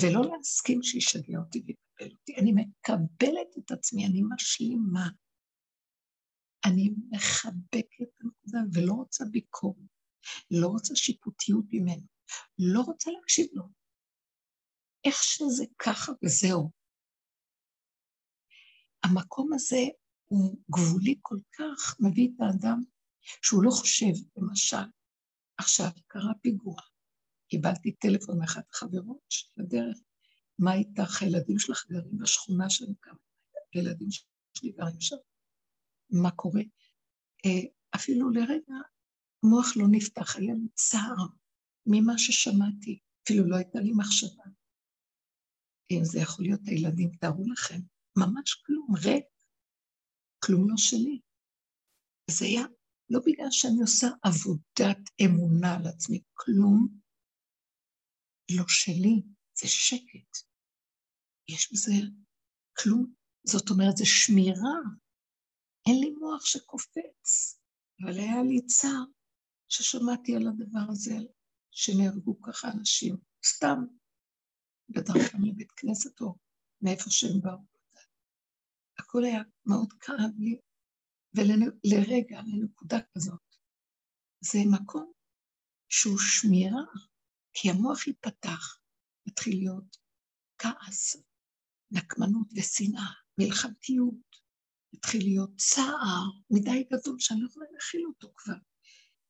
[0.00, 2.36] ולא להסכים שישגע אותי ויקבל אותי.
[2.36, 5.08] אני מקבלת את עצמי, אני משלימה.
[6.64, 9.76] אני מחבקת את הנקודה ולא רוצה ביקורת,
[10.50, 12.06] לא רוצה שיפוטיות ממנו,
[12.58, 13.64] לא רוצה להקשיב לו.
[15.04, 16.70] איך שזה ככה וזהו.
[19.04, 19.82] המקום הזה
[20.24, 22.82] הוא גבולי כל כך, מביא את האדם
[23.42, 24.90] שהוא לא חושב, למשל,
[25.58, 26.76] עכשיו קרה פיגוע,
[27.48, 29.98] קיבלתי טלפון מאחת החברות של הדרך,
[30.58, 33.18] מה איתך, הילדים שלך גרים בשכונה שלנו כמה,
[33.72, 35.16] הילדים שלי גרים שם,
[36.10, 36.62] מה קורה?
[37.46, 38.74] אה, אפילו לרגע
[39.42, 41.26] המוח לא נפתח, היה לי צער
[41.86, 44.44] ממה ששמעתי, אפילו לא הייתה לי מחשבה.
[45.90, 47.80] אם זה יכול להיות הילדים, תארו לכם,
[48.18, 49.24] ממש כלום, ריק,
[50.38, 51.20] כלום לא שלי.
[52.30, 52.62] זה היה
[53.10, 56.88] לא בגלל שאני עושה עבודת אמונה על עצמי, כלום
[58.50, 59.22] לא שלי,
[59.54, 60.48] זה שקט.
[61.48, 61.92] יש בזה
[62.78, 64.78] כלום, זאת אומרת, זה שמירה.
[65.86, 67.58] אין לי מוח שקופץ,
[68.02, 69.04] אבל היה לי צער
[69.68, 71.16] ששמעתי על הדבר הזה,
[71.70, 73.78] שנהרגו ככה אנשים, סתם,
[74.88, 76.34] בדרכם לבית כנסת או
[76.82, 77.58] מאיפה שהם באו.
[78.98, 80.60] הכל היה מאוד כאב לי,
[81.34, 83.40] ולרגע, לנקודה כזאת,
[84.40, 85.12] זה מקום
[85.88, 86.82] שהוא שמירה
[87.60, 88.80] כי המוח ייפתח,
[89.26, 89.96] מתחיל להיות
[90.58, 91.16] כעס,
[91.90, 94.28] נקמנות ושנאה, מלחמתיות,
[94.92, 98.54] מתחיל להיות צער מדי גדול שאני לא יכולה להכיל אותו כבר.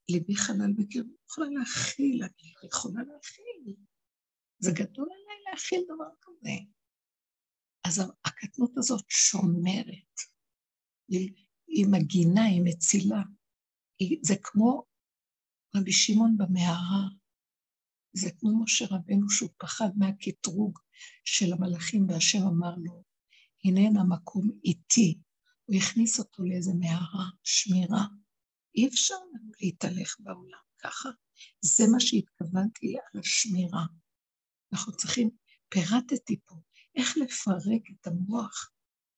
[0.09, 3.77] ליבי חלל בקרבי, לא יכולה להכיל, אני לא יכולה להכיל.
[4.59, 6.57] זה גדול עליי להכיל דבר כזה.
[7.85, 10.15] אז הקטנות הזאת שומרת,
[11.09, 11.33] היא,
[11.67, 13.23] היא מגינה, היא מצילה.
[13.99, 14.85] היא, זה כמו
[15.77, 17.09] רבי שמעון במערה,
[18.13, 20.79] זה כמו משה רבנו שהוא פחד מהקטרוג
[21.25, 23.03] של המלאכים, והשם אמר לו,
[23.65, 25.19] הננה מקום איתי.
[25.65, 28.07] הוא הכניס אותו לאיזה מערה, שמירה.
[28.75, 31.09] אי אפשר לנו להתהלך בעולם ככה.
[31.61, 33.85] זה מה שהתכוונתי על השמירה.
[34.73, 35.31] אנחנו צריכים,
[35.69, 36.55] פירטתי פה,
[36.97, 38.71] איך לפרק את המוח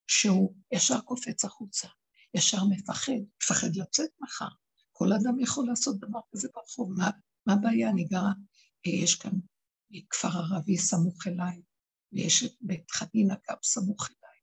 [0.07, 1.88] שהוא ישר קופץ החוצה,
[2.35, 4.48] ישר מפחד, מפחד לצאת מחר.
[4.92, 7.11] כל אדם יכול לעשות דבר כזה ברחוב, מה,
[7.46, 7.90] מה הבעיה?
[7.90, 8.33] אני גרה
[8.85, 9.33] יש כאן
[10.11, 11.62] כפר ערבי סמוך אליי,
[12.12, 14.40] ויש את בית חנינה גם סמוך אליי,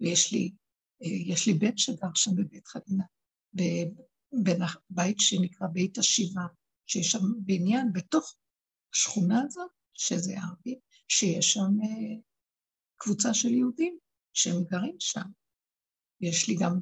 [0.00, 0.52] ויש לי,
[1.00, 3.04] יש לי בית שגר שם בבית חנינה,
[4.32, 6.46] בבית שנקרא בית השיבה,
[6.86, 8.36] שיש שם בניין בתוך
[8.94, 12.20] השכונה הזאת, שזה ערבי, שיש שם אה,
[12.96, 13.98] קבוצה של יהודים
[14.32, 15.28] שהם גרים שם.
[16.20, 16.72] יש לי גם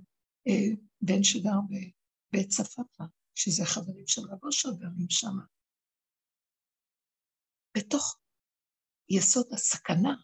[0.49, 5.37] אה, בן שגר בבית צפפה, שזה חברים של רב אושר גרים שם.
[7.77, 8.19] בתוך
[9.09, 10.15] יסוד הסכנה.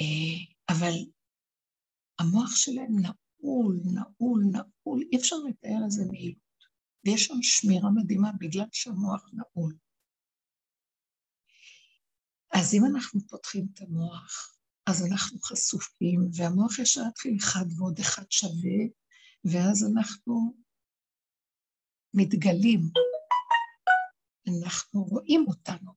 [0.00, 0.94] אה, אבל
[2.18, 6.48] המוח שלהם נעול, נעול, נעול, אי אפשר לתאר איזה מעילות.
[7.04, 9.76] ויש שם שמירה מדהימה בגלל שהמוח נעול.
[12.54, 18.30] אז אם אנחנו פותחים את המוח, אז אנחנו חשופים, והמוח ישר יתחיל אחד ועוד אחד
[18.30, 18.80] שווה,
[19.44, 20.56] ואז אנחנו
[22.14, 22.80] מתגלים.
[24.48, 25.92] אנחנו רואים אותנו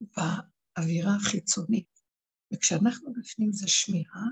[0.00, 2.00] באווירה החיצונית.
[2.54, 4.26] וכשאנחנו בפנים זה שמירה,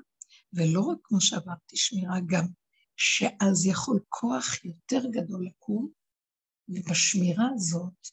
[0.53, 2.47] ולא רק, כמו שאמרתי, שמירה, גם
[2.97, 5.92] שאז יכול כוח יותר גדול לקום,
[6.68, 8.09] ובשמירה הזאת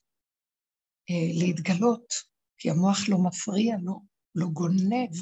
[1.10, 2.14] אה, להתגלות,
[2.58, 4.06] כי המוח לא מפריע לו,
[4.36, 5.16] לא גונב,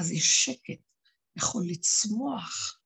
[0.00, 0.82] אז יש שקט,
[1.36, 2.80] יכול לצמוח,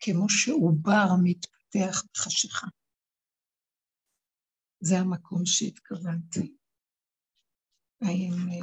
[0.00, 2.66] כמו שעובר מתפתח בחשיכה.
[4.88, 6.56] זה המקום שהתכוונתי.
[8.02, 8.60] האם אה,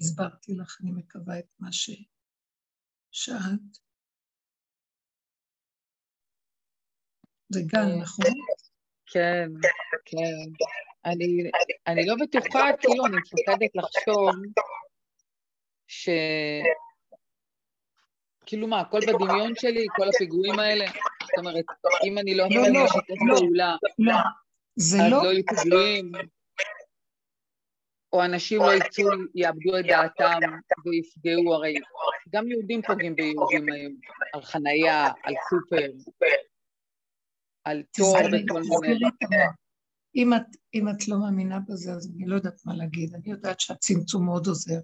[0.00, 2.00] הסברתי לך, אני מקווה את מה ששאלת?
[7.48, 8.00] זה גל, כן.
[8.02, 8.24] נכון?
[9.06, 9.48] כן,
[10.04, 10.64] כן.
[11.04, 11.50] אני,
[11.86, 14.30] אני לא בטוחה, כאילו, אני מפחדת לחשוב
[15.86, 16.08] ש...
[18.46, 20.86] כאילו מה, הכל בדמיון שלי, כל הפיגועים האלה?
[21.22, 21.64] זאת אומרת,
[22.04, 22.86] אם אני לא לא, לא,
[23.36, 24.14] פעולה, לא,
[24.80, 25.24] זה לא...
[25.24, 25.30] לא
[25.62, 26.12] פיגועים,
[28.12, 30.40] או אנשים לא יצאו, יאבדו את דעתם
[30.86, 31.74] ויפגעו, הרי
[32.28, 33.94] גם יהודים פוגעים ביהודים היום,
[34.34, 35.90] על חנייה, על סופר,
[37.64, 39.00] על תור וכל מיני...
[40.16, 43.14] אם את, אם את לא מאמינה בזה, אז אני לא יודעת מה להגיד.
[43.14, 44.80] אני יודעת שהצמצום מאוד עוזר.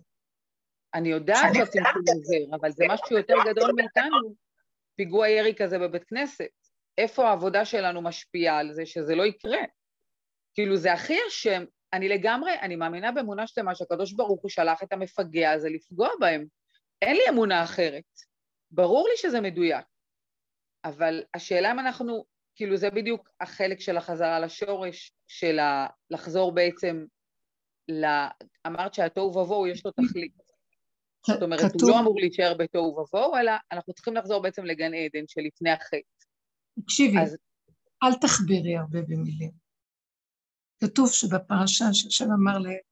[0.95, 4.35] אני יודעת שהצמצום עוזר, אבל זה משהו יותר גדול מאיתנו,
[4.97, 6.51] פיגוע ירי כזה בבית כנסת.
[6.99, 9.59] איפה העבודה שלנו משפיעה על זה שזה לא יקרה?
[10.57, 11.65] כאילו, זה הכי אשם.
[11.93, 16.47] אני לגמרי, אני מאמינה באמונה שלמה שהקדוש ברוך הוא שלח את המפגע הזה לפגוע בהם.
[17.03, 18.05] אין לי אמונה אחרת.
[18.71, 19.87] ברור לי שזה מדויק.
[20.85, 25.87] אבל השאלה אם אנחנו כאילו זה בדיוק החלק של החזרה לשורש, של ה...
[26.11, 27.05] לחזור בעצם,
[27.89, 28.05] ל...
[28.67, 30.33] אמרת שהתוהו ובוהו יש לו תכלית.
[31.27, 31.83] זאת אומרת, כתוב...
[31.83, 35.97] הוא לא אמור להישאר בתוהו ובוהו, אלא אנחנו צריכים לחזור בעצם לגן עדן שלפני החטא.
[36.81, 37.37] תקשיבי, אז...
[38.03, 39.66] אל תכבירי הרבה במילים.
[40.85, 42.85] כתוב שבפרשה שהשם אמר להם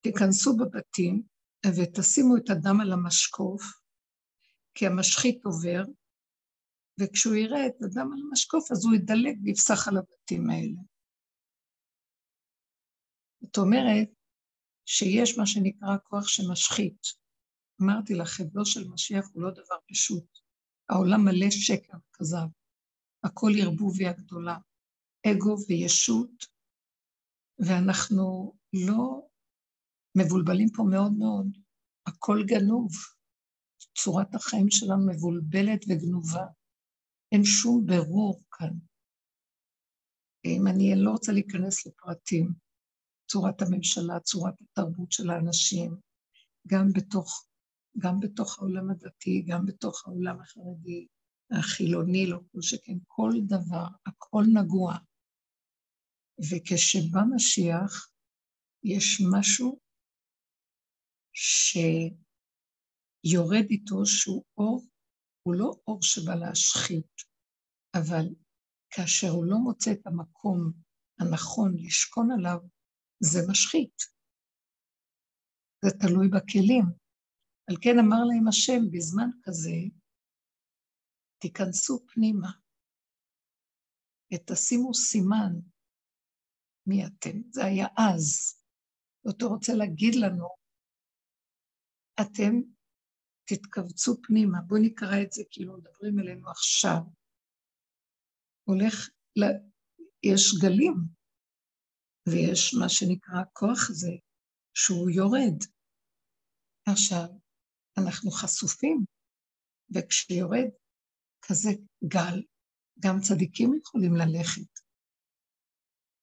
[0.00, 1.22] שתיכנסו בבתים
[1.66, 3.62] ותשימו את הדם על המשקוף,
[4.74, 5.82] כי המשחית עובר,
[7.00, 10.82] וכשהוא יראה את הדם על המשקוף, אז הוא ידלג ויפסח על הבתים האלה.
[13.40, 14.08] זאת אומרת
[14.86, 17.26] שיש מה שנקרא כוח שמשחית.
[17.82, 20.38] אמרתי לך, חבלו של משיח הוא לא דבר פשוט.
[20.88, 22.46] העולם מלא שקר וכזב.
[23.24, 24.56] הכל ערבוביה גדולה.
[25.32, 26.46] אגו וישות,
[27.58, 29.28] ואנחנו לא
[30.18, 31.46] מבולבלים פה מאוד מאוד.
[32.06, 32.90] הכל גנוב.
[33.98, 36.46] צורת החיים שלנו מבולבלת וגנובה.
[37.32, 38.72] אין שום ברור כאן.
[40.44, 42.52] אם אני לא רוצה להיכנס לפרטים,
[43.30, 45.96] צורת הממשלה, צורת התרבות של האנשים,
[46.66, 47.46] גם בתוך,
[47.98, 51.06] גם בתוך העולם הדתי, גם בתוך העולם החרדי,
[51.50, 54.96] החילוני, לא כל שכן, כל דבר, הכל נגוע.
[56.38, 58.10] וכשבא משיח,
[58.84, 59.80] יש משהו
[63.24, 64.86] שיורד איתו שהוא אור
[65.42, 67.14] הוא לא אור שבא להשחית,
[67.98, 68.26] אבל
[68.90, 70.72] כאשר הוא לא מוצא את המקום
[71.20, 72.58] הנכון לשכון עליו,
[73.20, 73.96] זה משחית.
[75.84, 76.84] זה תלוי בכלים.
[77.70, 79.78] על כן אמר להם השם, בזמן כזה,
[81.38, 82.50] תיכנסו פנימה
[84.34, 85.52] ותשימו סימן
[86.86, 87.42] מי אתם.
[87.50, 88.56] זה היה אז.
[89.26, 90.48] אותו רוצה להגיד לנו,
[92.20, 92.52] אתם
[93.44, 94.58] תתכווצו פנימה.
[94.66, 96.98] בואו נקרא את זה כאילו מדברים אלינו עכשיו.
[98.64, 99.42] הולך, ל...
[100.22, 100.94] יש גלים,
[102.28, 104.12] ויש מה שנקרא הכוח הזה,
[104.74, 105.58] שהוא יורד.
[106.86, 107.28] עכשיו,
[107.98, 109.04] אנחנו חשופים,
[109.94, 110.68] וכשיורד
[111.42, 111.70] כזה
[112.04, 112.42] גל,
[113.00, 114.75] גם צדיקים יכולים ללכת.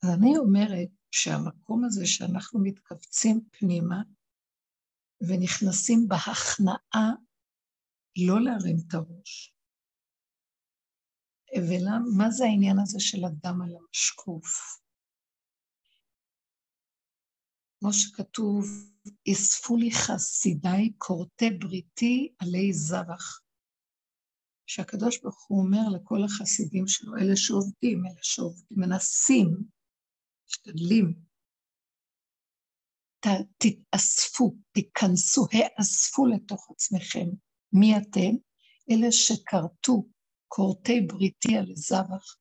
[0.03, 4.01] אז אני אומרת שהמקום הזה שאנחנו מתכווצים פנימה,
[5.21, 7.09] ונכנסים בהכנעה
[8.17, 9.53] לא להרים את הראש.
[11.57, 14.79] ומה זה העניין הזה של הדם על המשקוף?
[17.79, 18.65] כמו שכתוב,
[19.31, 23.41] אספו לי חסידיי כורתי בריתי עלי זבח.
[24.65, 29.47] שהקדוש ברוך הוא אומר לכל החסידים שלו, אלה שעובדים, אלה שעובדים, מנסים,
[30.53, 31.13] משתדלים,
[33.57, 37.25] תתאספו, תיכנסו, האספו לתוך עצמכם.
[37.73, 38.35] מי אתם?
[38.91, 40.09] אלה שכרתו
[40.47, 42.35] כורתי בריתי על זבח,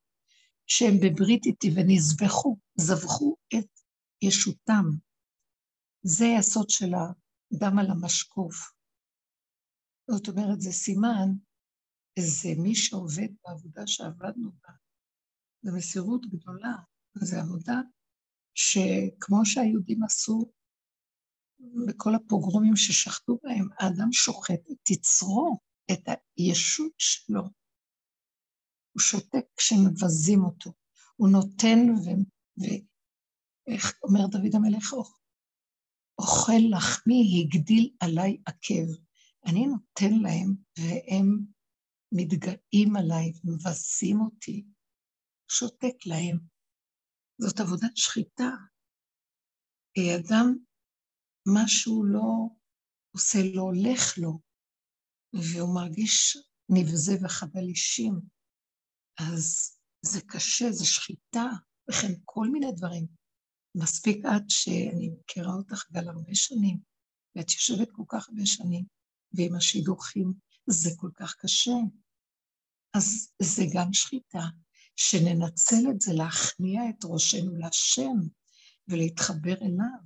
[0.67, 3.71] שהם בברית איתי ונזבחו, זבחו את
[4.23, 4.85] ישותם.
[6.03, 8.73] זה הסוד של הדם על המשקוף.
[10.11, 11.29] זאת אומרת, זה סימן,
[12.19, 14.73] זה מי שעובד בעבודה שעבדנו בה.
[15.63, 16.75] זו מסירות גדולה,
[17.15, 17.81] זו עבודה
[18.55, 20.53] שכמו שהיהודים עשו
[21.87, 25.59] בכל הפוגרומים ששחטו בהם, האדם שוחט את יצרו,
[25.93, 27.43] את הישות שלו.
[28.93, 30.73] הוא שותק כשמבזים אותו.
[31.17, 32.09] הוא נותן ו...
[32.61, 32.65] ו...
[33.67, 34.93] איך אומר דוד המלך,
[36.19, 39.03] אוכל לחמי הגדיל עליי עקב.
[39.47, 41.39] אני נותן להם והם
[42.13, 44.65] מתגאים עליי ומבזים אותי,
[45.49, 46.52] שותק להם.
[47.43, 48.51] זאת עבודת שחיטה.
[50.21, 50.57] אדם,
[51.55, 52.49] משהו לא
[53.15, 54.41] עושה לו, הולך לו,
[55.33, 56.37] והוא מרגיש
[56.69, 58.21] נבזה וחבל אישים,
[59.19, 61.47] אז זה קשה, זה שחיטה,
[61.91, 63.07] וכן כל מיני דברים.
[63.75, 66.79] מספיק עד שאני מכירה אותך גל הרבה שנים,
[67.37, 68.85] ואת יושבת כל כך הרבה שנים,
[69.33, 70.33] ועם השידוכים
[70.67, 71.79] זה כל כך קשה.
[72.97, 74.43] אז זה גם שחיטה,
[74.97, 78.17] שננצל את זה להכניע את ראשנו להשם
[78.89, 80.03] ולהתחבר אליו.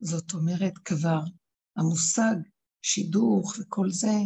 [0.00, 1.20] זאת אומרת, כבר
[1.76, 2.34] המושג
[2.82, 4.16] שידוך וכל זה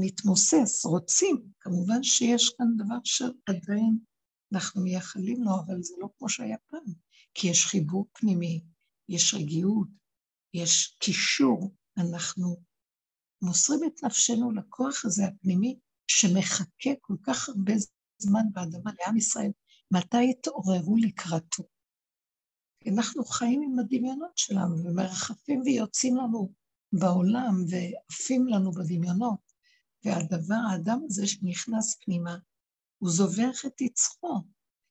[0.00, 1.46] מתמוסס, רוצים.
[1.60, 3.98] כמובן שיש כאן דבר שעדיין
[4.54, 6.94] אנחנו מייחלים לו, אבל זה לא כמו שהיה פעם,
[7.34, 8.64] כי יש חיבור פנימי,
[9.08, 9.88] יש רגיעות,
[10.54, 12.56] יש קישור, אנחנו
[13.42, 17.72] מוסרים את נפשנו לכוח הזה הפנימי שמחכה כל כך הרבה
[18.18, 19.50] זמן באדמה לעם ישראל,
[19.90, 21.64] מתי יתעוררו לקראתו?
[22.92, 26.52] אנחנו חיים עם הדמיונות שלנו ומרחפים ויוצאים לנו
[26.92, 29.40] בעולם ועפים לנו בדמיונות,
[30.04, 32.36] והדבר, האדם הזה שנכנס פנימה,
[32.98, 34.42] הוא זובח את יצחו,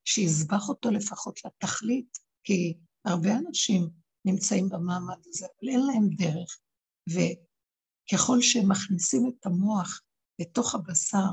[0.05, 3.89] שיזבח אותו לפחות לתכלית, כי הרבה אנשים
[4.25, 6.59] נמצאים במעמד הזה, אבל אין להם דרך,
[7.09, 10.01] וככל שהם מכניסים את המוח
[10.39, 11.29] לתוך הבשר,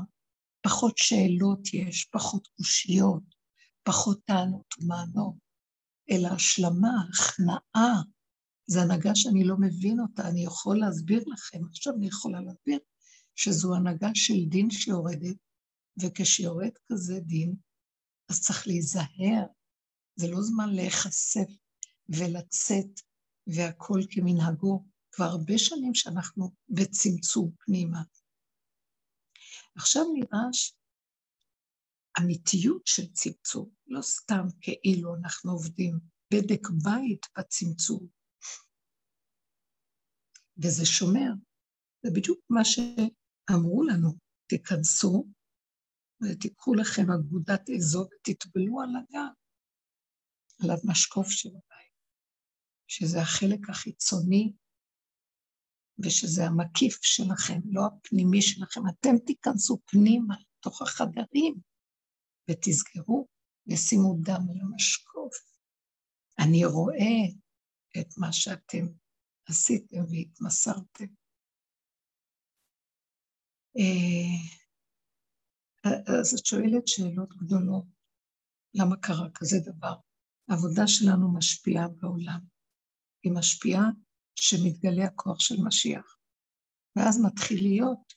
[0.61, 3.23] פחות שאלות יש, פחות קושיות,
[3.83, 5.35] פחות טענות ומענות,
[6.11, 8.01] אלא השלמה, הכנעה,
[8.67, 12.79] זו הנהגה שאני לא מבין אותה, אני יכול להסביר לכם, עכשיו אני יכולה להסביר
[13.35, 15.37] שזו הנהגה של דין שיורדת,
[16.01, 17.55] וכשיורד כזה דין,
[18.29, 19.43] אז צריך להיזהר,
[20.15, 21.47] זה לא זמן להיחשף
[22.09, 23.01] ולצאת
[23.47, 24.85] והכול כמנהגו.
[25.11, 28.01] כבר הרבה שנים שאנחנו בצמצום פנימה.
[29.75, 30.75] עכשיו נדרש
[32.19, 35.99] אמיתיות של צמצום, לא סתם כאילו אנחנו עובדים,
[36.33, 38.07] בדק בית בצמצום.
[40.57, 41.31] וזה שומר.
[42.03, 44.17] זה בדיוק מה שאמרו לנו,
[44.49, 45.27] תיכנסו
[46.21, 49.33] ותיקחו לכם אגודת אזור ותטבלו על הגב,
[50.63, 51.93] על המשקוף של הבית,
[52.87, 54.53] שזה החלק החיצוני
[55.99, 58.81] ושזה המקיף שלכם, לא הפנימי שלכם.
[58.87, 61.55] אתם תיכנסו פנימה, לתוך החדרים,
[62.49, 63.27] ותסגרו
[63.67, 65.33] ושימו דם על המשקוף.
[66.39, 67.21] אני רואה
[67.99, 68.85] את מה שאתם
[69.49, 71.05] עשיתם והתמסרתם.
[73.77, 74.61] אה,
[76.19, 77.85] אז את שואלת שאלות גדולות,
[78.73, 79.95] למה קרה כזה דבר?
[80.49, 82.39] העבודה שלנו משפיעה בעולם.
[83.23, 83.83] היא משפיעה
[84.35, 86.17] שמתגלה הכוח של משיח.
[86.95, 88.13] ואז מתחיל להיות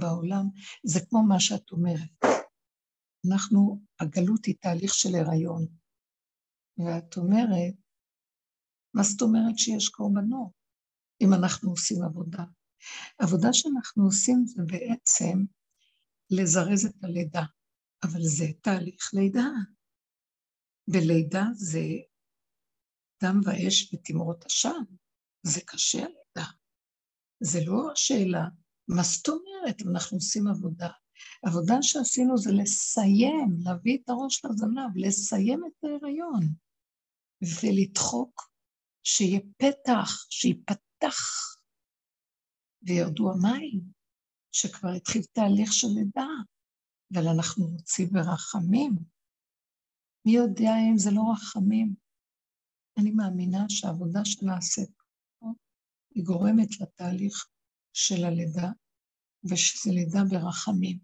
[0.00, 0.44] בעולם,
[0.84, 2.10] זה כמו מה שאת אומרת.
[3.30, 5.66] אנחנו, הגלות היא תהליך של הריון.
[6.78, 7.74] ואת אומרת,
[8.94, 10.50] מה זאת אומרת שיש קורבנות?
[11.20, 12.44] אם אנחנו עושים עבודה.
[13.18, 15.44] עבודה שאנחנו עושים זה בעצם
[16.30, 17.42] לזרז את הלידה,
[18.02, 19.48] אבל זה תהליך לידה.
[20.88, 21.80] ולידה זה
[23.22, 24.84] דם ואש ותמרות עשן,
[25.48, 26.50] זה קשה הלידה.
[27.40, 28.44] זה לא השאלה,
[28.88, 30.90] מה זאת אומרת אנחנו עושים עבודה?
[31.46, 36.40] עבודה שעשינו זה לסיים, להביא את הראש לזנב, לסיים את ההיריון,
[37.42, 38.50] ולדחוק
[39.02, 40.88] שיהיה פתח, שיפתח.
[40.98, 41.18] פתח
[42.82, 43.80] וירדו המים,
[44.52, 46.28] שכבר התחיל תהליך של לידה,
[47.14, 48.92] אבל אנחנו רוצים ברחמים.
[50.26, 51.94] מי יודע אם זה לא רחמים?
[52.98, 54.97] אני מאמינה שהעבודה שנעשית
[56.10, 57.48] היא גורמת לתהליך
[57.92, 58.68] של הלידה,
[59.44, 60.98] ושזה לידה ברחמים.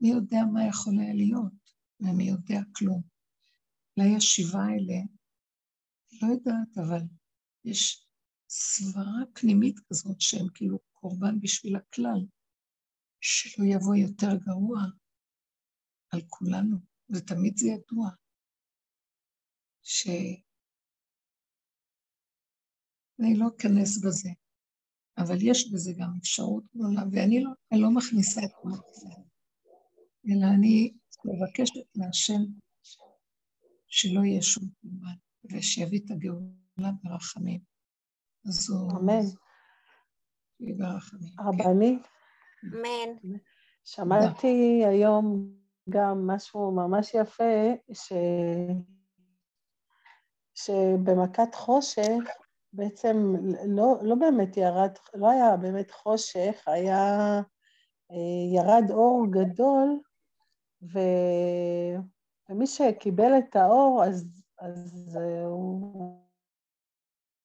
[0.00, 1.52] מי יודע מה יכול היה להיות,
[2.00, 3.02] ומי יודע כלום.
[3.96, 5.00] אולי השבעה האלה,
[6.22, 7.00] לא יודעת, אבל
[7.64, 8.06] יש
[8.48, 12.26] סברה פנימית כזאת שהם כאילו קורבן בשביל הכלל,
[13.20, 14.80] שלא יבוא יותר גרוע
[16.10, 16.76] על כולנו,
[17.10, 18.10] ותמיד זה ידוע,
[19.82, 20.08] ש...
[23.20, 24.28] אני לא אכנס בזה,
[25.18, 29.08] אבל יש בזה גם אפשרות גדולה, ואני לא, לא מכניסה את כל זה,
[30.28, 30.92] אלא אני
[31.24, 32.42] מבקשת מהשם
[33.86, 35.16] שלא יהיה שום קורבן,
[35.52, 37.60] ושיביא את הגאולה ברחמים.
[39.00, 39.24] אמן.
[41.40, 42.02] רבנית?
[42.64, 43.38] אמן.
[43.84, 45.54] שמעתי היום
[45.90, 47.74] גם משהו ממש יפה,
[50.54, 52.24] שבמכת חושך
[52.72, 53.16] בעצם
[53.68, 57.06] לא, לא באמת ירד, לא היה באמת חושך, היה,
[58.10, 60.00] אה, ירד אור גדול,
[60.82, 60.98] ו,
[62.48, 66.28] ומי שקיבל את האור, אז, אז אה, הוא,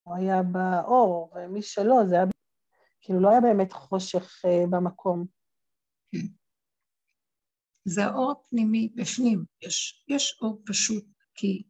[0.04, 2.26] הוא היה באור, ומי שלא, זה היה,
[3.02, 5.26] כאילו לא היה באמת חושך אה, במקום.
[6.12, 6.28] כן.
[7.86, 11.06] זה האור הפנימי בפנים, יש, יש אור פשוט,
[11.36, 11.64] כי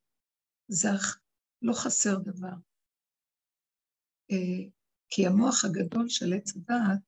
[0.67, 1.19] זך,
[1.61, 2.72] לא חסר דבר.
[4.31, 4.69] אה,
[5.09, 6.99] כי המוח הגדול של עץ הדעת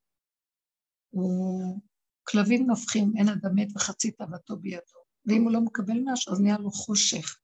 [1.09, 1.81] הוא
[2.23, 4.99] כלבים נובחים, אין אדם מת וחצי תאוותו בידו.
[5.25, 7.39] ואם הוא לא מקבל משהו, אז נהיה לו חושך.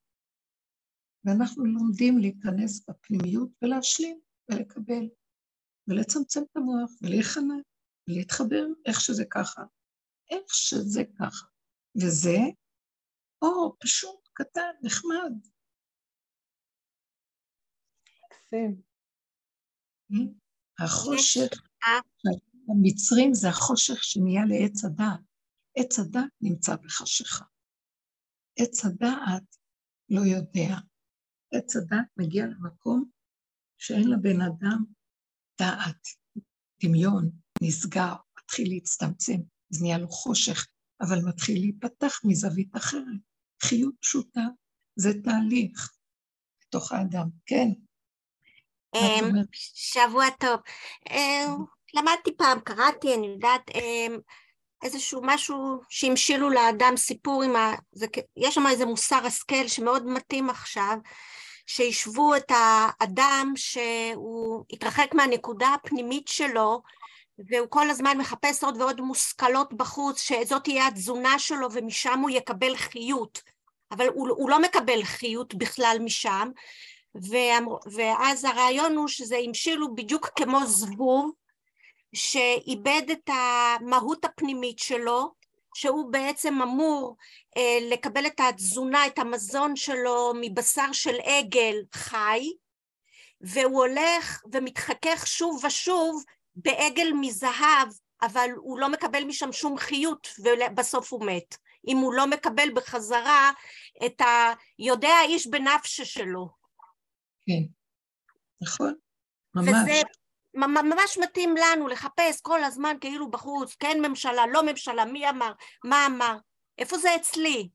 [1.26, 4.20] ואנחנו לומדים להיכנס בפנימיות ולהשלים
[4.52, 5.10] ולקבל,
[5.88, 7.56] ולצמצם את המוח, ולהיכנע,
[8.08, 9.62] ולהתחבר איך שזה ככה.
[10.30, 11.46] איך שזה ככה.
[12.02, 12.38] וזה
[13.42, 15.34] אור פשוט, קטן, נחמד.
[18.24, 18.91] מקסים.
[20.80, 21.62] החושך,
[22.70, 25.20] המצרים זה החושך שנהיה לעץ הדעת.
[25.78, 27.46] עץ הדעת נמצא בחשיכה.
[28.60, 29.58] עץ הדעת
[30.10, 30.76] לא יודע.
[31.54, 33.10] עץ הדעת מגיע למקום
[33.78, 34.84] שאין לבן אדם
[35.60, 36.08] דעת,
[36.84, 37.32] דמיון,
[37.64, 39.42] נסגר, מתחיל להצטמצם,
[39.74, 40.68] אז נהיה לו חושך,
[41.02, 43.22] אבל מתחיל להיפתח מזווית אחרת.
[43.64, 44.48] חיות פשוטה
[44.96, 45.92] זה תהליך
[46.62, 47.70] בתוך האדם, כן.
[48.96, 49.32] אמ,
[49.74, 50.60] שבוע טוב.
[51.10, 51.56] אמ,
[51.94, 54.18] למדתי פעם, קראתי, אני יודעת, אמ,
[54.84, 57.74] איזשהו משהו שהמשילו לאדם סיפור עם ה...
[57.92, 58.06] זה,
[58.38, 60.98] יש שם איזה מוסר השכל שמאוד מתאים עכשיו,
[61.66, 66.82] שישבו את האדם שהוא התרחק מהנקודה הפנימית שלו,
[67.50, 72.76] והוא כל הזמן מחפש עוד ועוד מושכלות בחוץ, שזאת תהיה התזונה שלו ומשם הוא יקבל
[72.76, 73.42] חיות.
[73.92, 76.50] אבל הוא, הוא לא מקבל חיות בכלל משם,
[77.92, 81.32] ואז הרעיון הוא שזה המשילו בדיוק כמו זבוב
[82.14, 85.34] שאיבד את המהות הפנימית שלו,
[85.74, 87.16] שהוא בעצם אמור
[87.58, 92.52] אה, לקבל את התזונה, את המזון שלו מבשר של עגל חי,
[93.42, 96.24] והוא הולך ומתחכך שוב ושוב
[96.56, 97.88] בעגל מזהב,
[98.22, 101.58] אבל הוא לא מקבל משם שום חיות, ובסוף הוא מת.
[101.88, 103.52] אם הוא לא מקבל בחזרה
[104.06, 104.54] את ה...
[104.80, 106.61] יודע האיש בנפשה שלו.
[107.46, 107.64] כן,
[108.62, 108.94] נכון,
[109.56, 109.68] ממש.
[109.68, 110.02] וזה
[110.56, 115.52] ממש מתאים לנו לחפש כל הזמן כאילו בחוץ, כן ממשלה, לא ממשלה, מי אמר,
[115.86, 116.38] מה אמר,
[116.78, 117.70] איפה זה אצלי?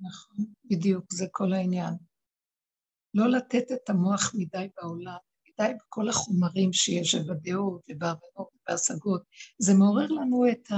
[0.00, 1.94] נכון, בדיוק, זה כל העניין.
[3.14, 5.16] לא לתת את המוח מדי בעולם,
[5.48, 9.22] מדי בכל החומרים שיש בדעות ובהבנות ובהשגות.
[9.58, 10.68] זה מעורר לנו את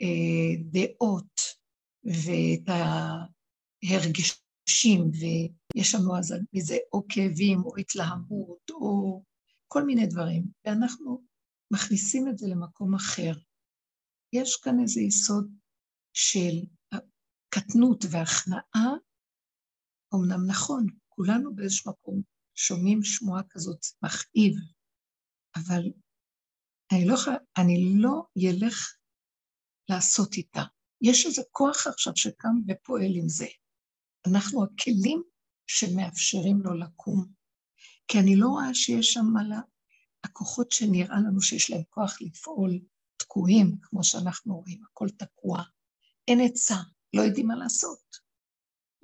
[0.00, 1.40] הדעות
[2.04, 2.68] ואת
[3.82, 5.10] ההרגשים,
[5.74, 9.22] יש לנו אז מזה או כאבים, או התלהמות, או
[9.68, 11.24] כל מיני דברים, ואנחנו
[11.72, 13.32] מכניסים את זה למקום אחר.
[14.32, 15.52] יש כאן איזה יסוד
[16.12, 16.54] של
[17.54, 18.92] קטנות והכנעה,
[20.14, 22.22] אמנם נכון, כולנו באיזשהו מקום
[22.54, 24.54] שומעים שמועה כזאת, מכאיב,
[25.56, 25.82] אבל
[26.92, 27.16] אני לא,
[27.58, 28.96] אני לא ילך
[29.88, 30.62] לעשות איתה.
[31.02, 33.46] יש איזה כוח עכשיו שקם ופועל עם זה.
[34.30, 35.22] אנחנו הכלים
[35.66, 37.26] שמאפשרים לו לקום.
[38.08, 39.60] כי אני לא רואה שיש שם מעלה,
[40.24, 42.80] הכוחות שנראה לנו שיש להם כוח לפעול
[43.16, 45.62] תקועים, כמו שאנחנו רואים, הכל תקוע.
[46.28, 46.76] אין עצה,
[47.16, 48.16] לא יודעים מה לעשות.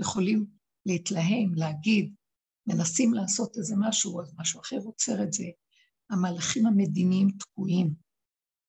[0.01, 0.47] יכולים
[0.87, 2.15] להתלהם, להגיד,
[2.67, 5.45] מנסים לעשות איזה משהו, אז משהו אחר עוצר את זה.
[6.11, 7.95] המהלכים המדיניים תקועים,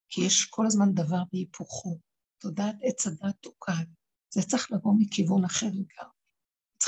[0.09, 1.99] כי יש כל הזמן דבר בהיפוכו.
[2.41, 3.87] תודעת עץ הדת תוקעת.
[4.33, 6.18] זה צריך לבוא מכיוון אחר לגמרי.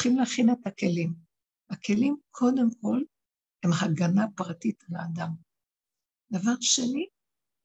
[0.01, 1.13] צריכים להכין את הכלים.
[1.69, 3.01] הכלים, קודם כל,
[3.63, 5.29] הם הגנה פרטית על האדם.
[6.31, 7.07] דבר שני,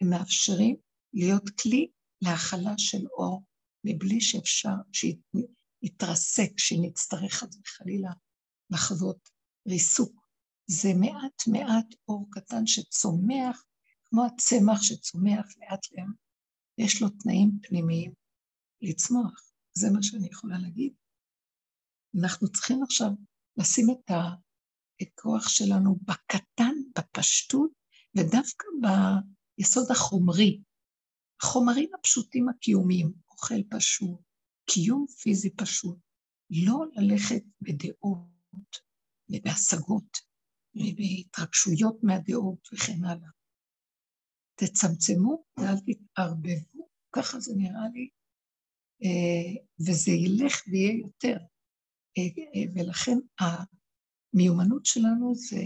[0.01, 0.77] הם מאפשרים
[1.15, 1.91] להיות כלי
[2.23, 3.43] להכלה של אור,
[3.85, 8.13] מבלי שאפשר שיתרסק, שנצטרך חס וחלילה
[8.71, 9.29] לחוות
[9.69, 10.27] ריסוק.
[10.67, 13.65] זה מעט מעט אור קטן שצומח,
[14.05, 16.09] כמו הצמח שצומח לאט לאט,
[16.79, 18.13] ויש לו תנאים פנימיים
[18.83, 19.53] לצמוח.
[19.75, 20.93] זה מה שאני יכולה להגיד.
[22.21, 23.11] אנחנו צריכים עכשיו
[23.57, 24.11] לשים את
[25.01, 27.71] הכוח שלנו בקטן, בפשטות,
[28.17, 28.67] ודווקא
[29.59, 30.61] ביסוד החומרי,
[31.43, 34.21] החומרים הפשוטים הקיומיים, אוכל פשוט,
[34.71, 35.99] קיום פיזי פשוט,
[36.51, 38.77] לא ללכת בדעות
[39.29, 40.19] ובהשגות
[40.75, 43.31] ובהתרגשויות מהדעות וכן הלאה.
[44.55, 48.09] תצמצמו ואל תתערבבו, ככה זה נראה לי,
[49.05, 51.37] אה, וזה ילך ויהיה יותר.
[52.75, 55.63] ולכן המיומנות שלנו זה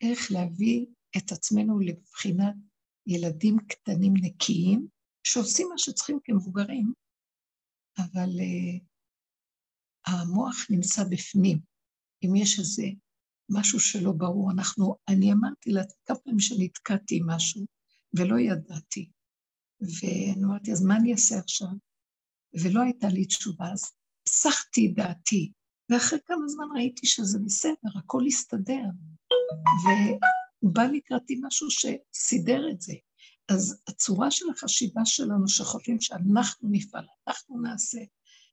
[0.00, 0.86] איך להביא
[1.16, 2.54] את עצמנו לבחינת
[3.06, 4.88] ילדים קטנים נקיים,
[5.26, 6.92] שעושים מה שצריכים כמבוגרים,
[7.98, 8.30] אבל
[10.06, 11.58] המוח נמצא בפנים.
[12.24, 12.82] אם יש איזה
[13.50, 17.66] משהו שלא ברור, אנחנו, אני אמרתי לה כמה פעמים שנתקעתי משהו
[18.18, 19.10] ולא ידעתי.
[19.80, 21.68] ואני אמרתי, אז מה אני אעשה עכשיו?
[22.62, 23.82] ולא הייתה לי תשובה, אז
[24.24, 25.52] פסחתי את דעתי,
[25.90, 28.84] ואחרי כמה זמן ראיתי שזה בסדר, הכל הסתדר.
[29.84, 32.94] והוא בא לקראתי משהו שסידר את זה.
[33.48, 37.98] אז הצורה של החשיבה שלנו, שחושבים שאנחנו נפעל, אנחנו נעשה,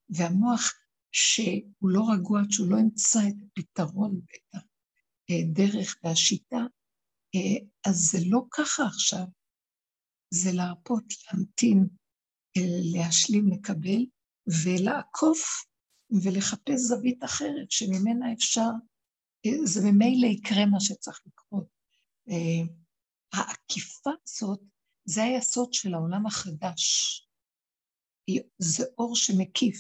[0.10, 0.74] והמוח
[1.12, 4.64] שהוא לא רגוע שהוא לא ימצא את הפתרון ואת
[5.30, 6.60] הדרך והשיטה,
[7.88, 9.26] אז זה לא ככה עכשיו,
[10.34, 11.88] זה להרפות, להמתין,
[12.94, 14.06] להשלים, לקבל,
[14.48, 15.66] ולעקוף
[16.24, 18.70] ולחפש זווית אחרת שממנה אפשר,
[19.64, 21.68] זה ממילא יקרה מה שצריך לקרות.
[23.34, 24.60] העקיפה הזאת
[25.06, 27.18] זה היסוד של העולם החדש.
[28.58, 29.78] זה אור שמקיף,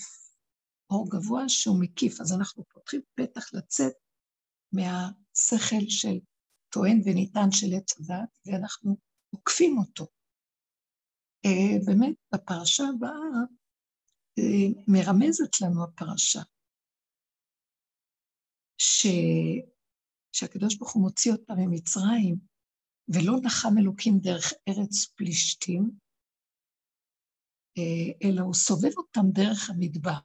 [0.89, 3.93] אור גבוה שהוא מקיף, אז אנחנו פותחים פתח לצאת
[4.71, 6.19] מהשכל של
[6.69, 8.97] טוען וניתן של עץ הדת, ואנחנו
[9.29, 10.07] עוקפים אותו.
[11.45, 13.60] אה, באמת, בפרשה הבאה אה,
[14.87, 16.39] מרמזת לנו הפרשה,
[18.77, 19.07] ש...
[20.35, 22.35] שהקדוש ברוך הוא מוציא אותה ממצרים,
[23.13, 25.91] ולא נחם אלוקים דרך ארץ פלישתים,
[27.77, 30.19] אה, אלא הוא סובב אותם דרך המדבר.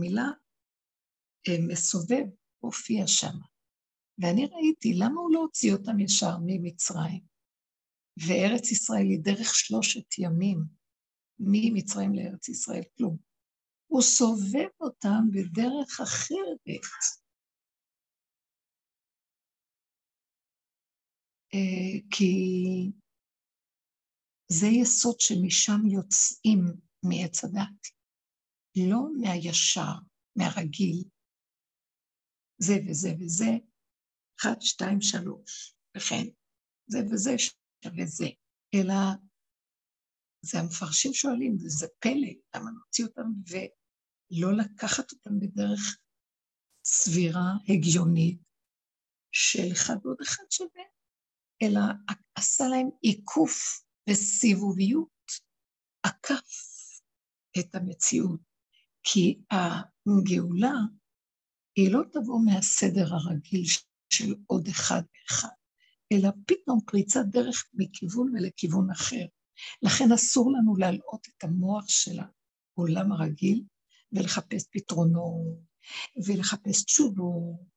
[0.00, 0.28] מילה
[1.48, 2.26] אה, מסובב
[2.64, 3.36] הופיע שם.
[4.18, 7.24] ואני ראיתי, למה הוא לא הוציא אותם ישר ממצרים?
[8.26, 10.58] וארץ ישראל היא דרך שלושת ימים,
[11.44, 13.16] ממצרים לארץ ישראל, כלום.
[13.86, 16.82] הוא סובב אותם בדרך אחרת.
[21.54, 22.34] אה, כי
[24.48, 26.64] זה יסוד שמשם יוצאים
[27.02, 27.82] מעץ הדת,
[28.76, 29.94] לא מהישר,
[30.36, 31.04] מהרגיל,
[32.58, 33.50] זה וזה וזה,
[34.40, 36.24] אחת, שתיים, שלוש, וכן,
[36.86, 38.26] זה וזה שווה זה,
[38.74, 38.94] אלא
[40.42, 45.98] זה המפרשים שואלים, וזה פלא, למה נוציא אותם ולא לקחת אותם בדרך
[46.84, 48.40] סבירה, הגיונית,
[49.32, 50.82] של אחד ועוד אחד שווה.
[51.62, 51.80] אלא
[52.34, 55.08] עשה להם עיקוף וסיבוביות,
[56.02, 56.50] עקף
[57.58, 58.40] את המציאות.
[59.02, 60.74] כי הגאולה
[61.76, 63.64] היא לא תבוא מהסדר הרגיל
[64.12, 65.54] של עוד אחד ואחד,
[66.12, 69.26] אלא פתאום פריצת דרך מכיוון ולכיוון אחר.
[69.82, 72.18] לכן אסור לנו להלאות את המוח של
[72.76, 73.64] העולם הרגיל
[74.12, 75.58] ולחפש פתרונות,
[76.26, 77.72] ולחפש תשובות,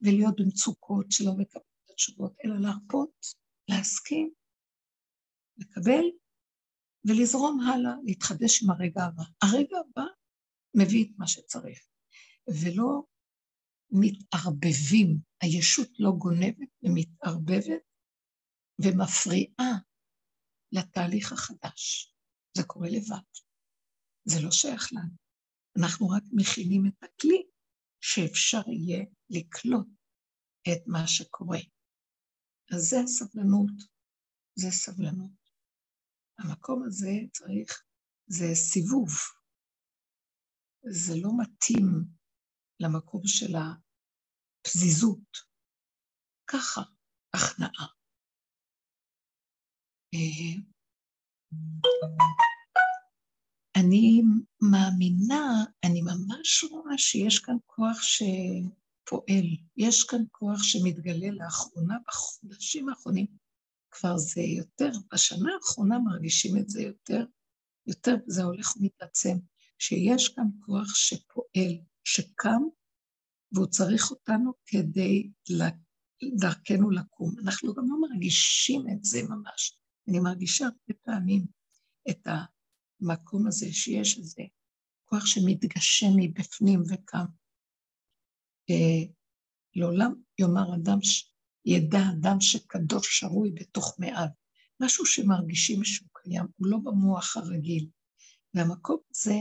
[0.00, 3.26] ולהיות במצוקות שלא מקבלים התשובות, אלא להרפות,
[3.68, 4.30] להסכים,
[5.56, 6.04] לקבל
[7.04, 9.22] ולזרום הלאה, להתחדש עם הרגע הבא.
[9.42, 10.06] הרגע הבא
[10.74, 11.78] מביא את מה שצריך,
[12.48, 13.02] ולא
[13.90, 17.82] מתערבבים, הישות לא גונבת ומתערבבת
[18.78, 19.78] ומפריעה
[20.72, 22.14] לתהליך החדש.
[22.56, 23.28] זה קורה לבד,
[24.24, 25.16] זה לא שייך לנו.
[25.78, 27.42] אנחנו רק מכינים את הכלי
[28.00, 29.88] שאפשר יהיה לקלוט
[30.72, 31.58] את מה שקורה.
[32.74, 33.76] אז זה הסבלנות,
[34.54, 35.42] זה סבלנות.
[36.38, 37.84] המקום הזה צריך,
[38.26, 39.08] זה סיבוב.
[40.90, 41.86] זה לא מתאים
[42.80, 45.38] למקום של הפזיזות.
[46.46, 46.80] ככה,
[47.34, 48.01] הכנעה.
[53.92, 54.22] אני
[54.62, 58.22] מאמינה, אני ממש רואה שיש כאן כוח ש...
[59.04, 59.46] פועל.
[59.76, 63.26] יש כאן כוח שמתגלה לאחרונה, בחודשים האחרונים,
[63.90, 67.24] כבר זה יותר, בשנה האחרונה מרגישים את זה יותר,
[67.86, 69.36] יותר זה הולך ומתעצם,
[69.78, 72.62] שיש כאן כוח שפועל, שקם,
[73.52, 75.30] והוא צריך אותנו כדי
[76.40, 77.34] דרכנו לקום.
[77.44, 79.78] אנחנו גם לא מרגישים את זה ממש.
[80.08, 81.46] אני מרגישה הרבה פעמים
[82.10, 82.26] את
[83.02, 84.42] המקום הזה שיש איזה
[85.04, 87.24] כוח שמתגשם מבפנים וקם.
[88.70, 89.12] אה,
[89.74, 90.98] לעולם יאמר אדם,
[91.66, 94.28] ידע אדם שקדוש שרוי בתוך מעל.
[94.80, 97.88] משהו שמרגישים שהוא קיים, הוא לא במוח הרגיל.
[98.54, 99.38] והמקום הזה,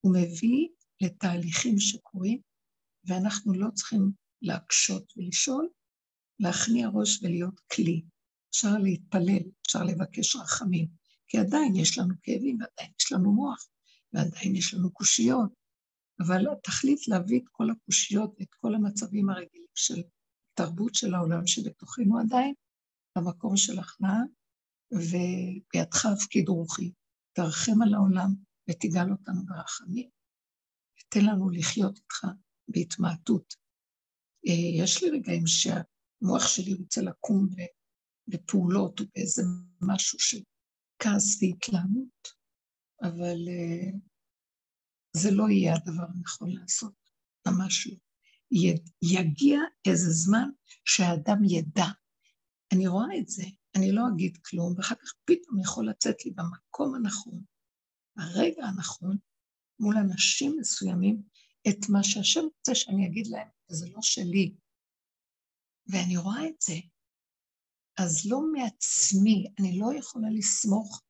[0.00, 0.68] הוא מביא
[1.00, 2.40] לתהליכים שקורים,
[3.04, 4.10] ואנחנו לא צריכים
[4.42, 5.68] להקשות ולשאול,
[6.40, 8.02] להכניע ראש ולהיות כלי.
[8.50, 10.88] אפשר להתפלל, אפשר לבקש רחמים,
[11.28, 13.68] כי עדיין יש לנו כאבים, ועדיין יש לנו מוח,
[14.12, 15.50] ועדיין יש לנו קושיות,
[16.20, 20.02] אבל התכלית להביא את כל הקושיות ואת כל המצבים הרגילים של
[20.54, 22.54] תרבות של העולם שבתוכנו עדיין,
[23.16, 24.22] למקום של הכנעה,
[24.92, 26.92] ובידך הפקיד רוחי.
[27.32, 28.34] תרחם על העולם
[28.70, 30.08] ותגאל אותנו ברחמים.
[31.00, 32.26] ותן לנו לחיות איתך
[32.68, 33.54] בהתמעטות.
[34.48, 37.48] אה, יש לי רגעים שהמוח שלי רוצה לקום
[38.28, 39.42] בפעולות או באיזה
[39.80, 40.38] משהו של
[40.98, 42.28] כעס והתלהמות,
[43.02, 43.96] אבל uh,
[45.16, 46.94] זה לא יהיה הדבר הנכון לעשות,
[47.46, 47.96] ממש לא.
[49.02, 50.48] יגיע איזה זמן
[50.84, 51.86] שהאדם ידע.
[52.72, 53.44] אני רואה את זה,
[53.76, 57.42] אני לא אגיד כלום, ואחר כך פתאום יכול לצאת לי במקום הנכון,
[58.16, 59.16] ברגע הנכון,
[59.80, 61.22] מול אנשים מסוימים,
[61.68, 64.54] את מה שהשם רוצה שאני אגיד להם, וזה לא שלי.
[65.86, 66.74] ואני רואה את זה.
[67.98, 71.02] אז לא מעצמי, אני לא יכולה לסמוך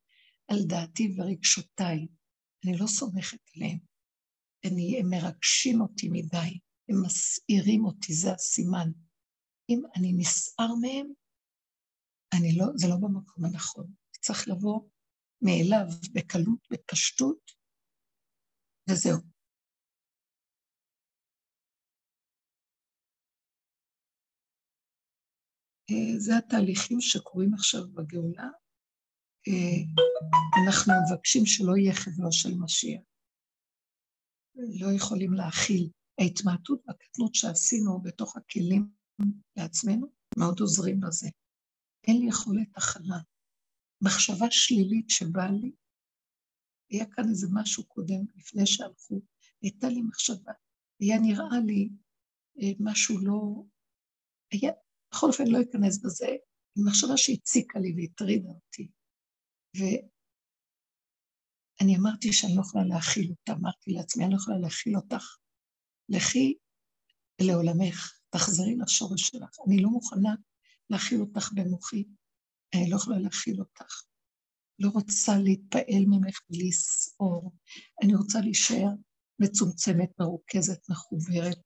[0.49, 2.07] על דעתי ורגשותיי.
[2.65, 3.79] אני לא סומכת עליהם.
[4.65, 6.59] אני, הם מרגשים אותי מדי,
[6.89, 8.91] הם מסעירים אותי, זה הסימן.
[9.69, 11.07] אם אני נסער מהם,
[12.33, 13.93] אני לא, זה לא במקום הנכון.
[14.21, 14.81] צריך לבוא
[15.43, 17.51] מאליו בקלות, בפשטות,
[18.91, 19.36] וזהו.
[26.19, 28.49] זה התהליכים שקורים עכשיו בגאולה.
[29.49, 29.79] אה,
[30.65, 33.01] אנחנו מבקשים שלא יהיה חברו של משיח.
[34.55, 35.91] לא יכולים להכיל.
[36.21, 38.89] ההתמעטות והקטנות שעשינו בתוך הכלים
[39.57, 41.29] לעצמנו מאוד עוזרים בזה.
[42.07, 43.19] אין לי יכולת הכלה.
[44.05, 45.73] מחשבה שלילית שבאה לי,
[46.91, 49.21] היה כאן איזה משהו קודם, לפני שהלכו,
[49.63, 50.53] הייתה לי מחשבה,
[51.01, 51.89] היה נראה לי
[52.63, 53.63] אה, משהו לא...
[54.53, 54.73] היה,
[55.17, 56.27] בכל אופן לא אכנס בזה,
[56.87, 58.89] מחשבה שהציקה לי והטרידה אותי.
[61.81, 65.37] ואני אמרתי שאני לא יכולה להכיל אותה, אמרתי לעצמי, אני לא יכולה להכיל אותך.
[66.09, 66.55] לכי
[67.41, 69.51] לעולמך, תחזרי לשורש שלך.
[69.69, 70.35] אני לא מוכנה
[70.91, 72.05] להכיל אותך במוחי,
[72.75, 74.03] אני לא יכולה להכיל אותך.
[74.79, 77.53] לא רוצה להתפעל ממך ולסעור.
[78.03, 78.91] אני רוצה להישאר
[79.39, 81.59] מצומצמת, מרוכזת, מחוברת,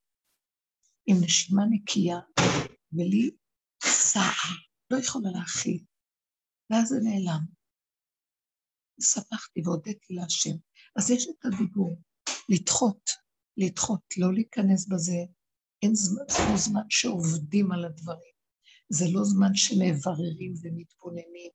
[1.06, 2.18] עם נשימה נקייה,
[2.92, 3.30] ולי
[4.90, 5.84] לא יכולה להכיל.
[6.70, 7.44] ואז זה נעלם.
[9.00, 10.56] שמחתי והודיתי להשם.
[10.96, 11.96] אז יש את הדיבור,
[12.48, 13.10] לדחות,
[13.56, 15.18] לדחות, לא להיכנס בזה.
[15.82, 18.34] אין זמן, זה לא זמן שעובדים על הדברים.
[18.88, 21.50] זה לא זמן שמבררים ומתבוננים.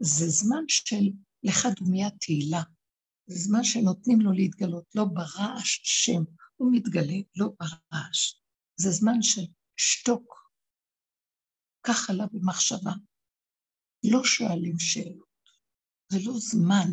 [0.00, 1.10] זה זמן של
[1.42, 2.62] לך דומיה תהילה.
[3.26, 6.22] זה זמן שנותנים לו להתגלות, לא ברעש שם,
[6.56, 8.34] הוא מתגלה, לא ברעש.
[8.76, 9.42] זה זמן של
[9.76, 10.47] שתוק,
[11.88, 12.92] כך עלה במחשבה.
[14.04, 15.28] לא שואלים שאלות,
[16.12, 16.90] זה לא זמן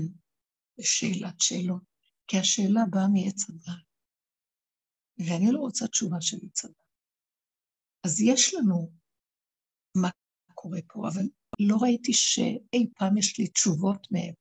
[0.78, 1.84] לשאלת שאלות,
[2.28, 3.86] כי השאלה באה מעץ הדעת,
[5.18, 6.76] ואני לא רוצה תשובה של עץ הדעת.
[8.06, 8.92] אז יש לנו
[9.96, 10.10] מה
[10.54, 11.24] קורה פה, אבל
[11.60, 14.34] לא ראיתי שאי פעם יש לי תשובות מהם,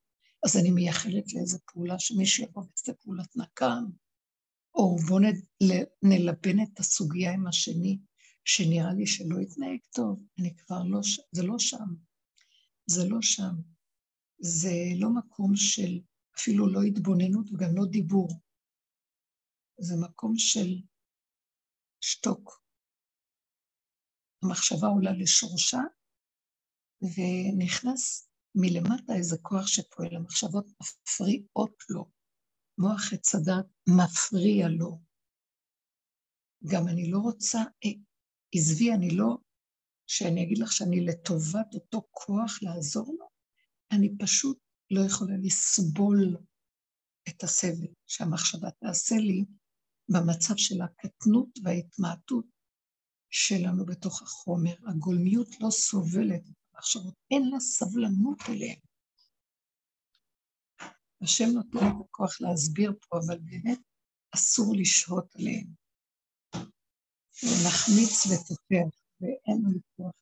[0.47, 3.85] אז אני מייחלת לאיזו פעולה שמישהו יבוא ויעשה פעולת נקם,
[4.75, 5.21] או בואו
[6.03, 7.99] נלבן את הסוגיה עם השני,
[8.45, 11.01] שנראה לי שלא יתנהג טוב, אני כבר לא,
[11.32, 11.95] זה לא שם.
[12.86, 13.55] זה לא שם.
[14.38, 16.01] זה לא מקום של
[16.38, 18.28] אפילו לא התבוננות וגם לא דיבור.
[19.78, 20.82] זה מקום של
[22.01, 22.64] שתוק.
[24.42, 25.80] המחשבה עולה לשורשה,
[27.03, 30.16] ונכנס מלמטה איזה כוח שפועל.
[30.16, 32.11] המחשבות מפריעות לו.
[32.78, 35.01] מוח עץ הדת מפריע לו.
[36.72, 37.59] גם אני לא רוצה,
[38.55, 39.37] עזבי, אני לא,
[40.07, 43.29] שאני אגיד לך שאני לטובת אותו כוח לעזור לו,
[43.93, 44.59] אני פשוט
[44.91, 46.37] לא יכולה לסבול
[47.29, 49.45] את הסבל שהמחשבה תעשה לי
[50.09, 52.47] במצב של הקטנות וההתמעטות
[53.31, 54.75] שלנו בתוך החומר.
[54.89, 58.79] הגולמיות לא סובלת את המחשבות, אין לה סבלנות אליהן.
[61.21, 63.81] השם נותן את הכוח להסביר פה, אבל באמת
[64.35, 65.67] אסור לשהות עליהן.
[67.45, 70.12] ונחמיץ ותופח, ואין לנו כוח.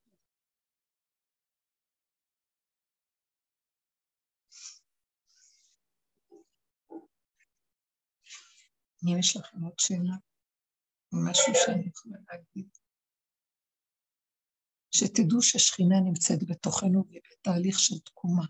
[9.04, 10.16] אם יש לכם עוד שאלה,
[11.12, 12.68] משהו שאני יכולה להגיד,
[14.90, 18.46] שתדעו ששכינה נמצאת בתוכנו ובתהליך של תקומה.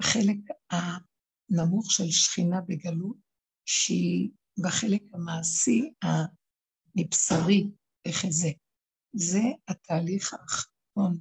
[0.00, 0.38] החלק
[0.70, 3.16] הנמוך של שכינה בגלות,
[3.64, 4.30] שהיא
[4.64, 7.70] בחלק המעשי, המבשרי,
[8.30, 8.48] זה.
[9.12, 11.18] זה התהליך האחרון,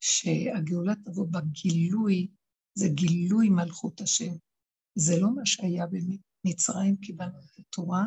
[0.00, 2.28] שהגאולה תבוא בגילוי,
[2.74, 4.32] זה גילוי מלכות השם.
[4.94, 8.02] זה לא מה שהיה במצרים, קיבלנו את התורה,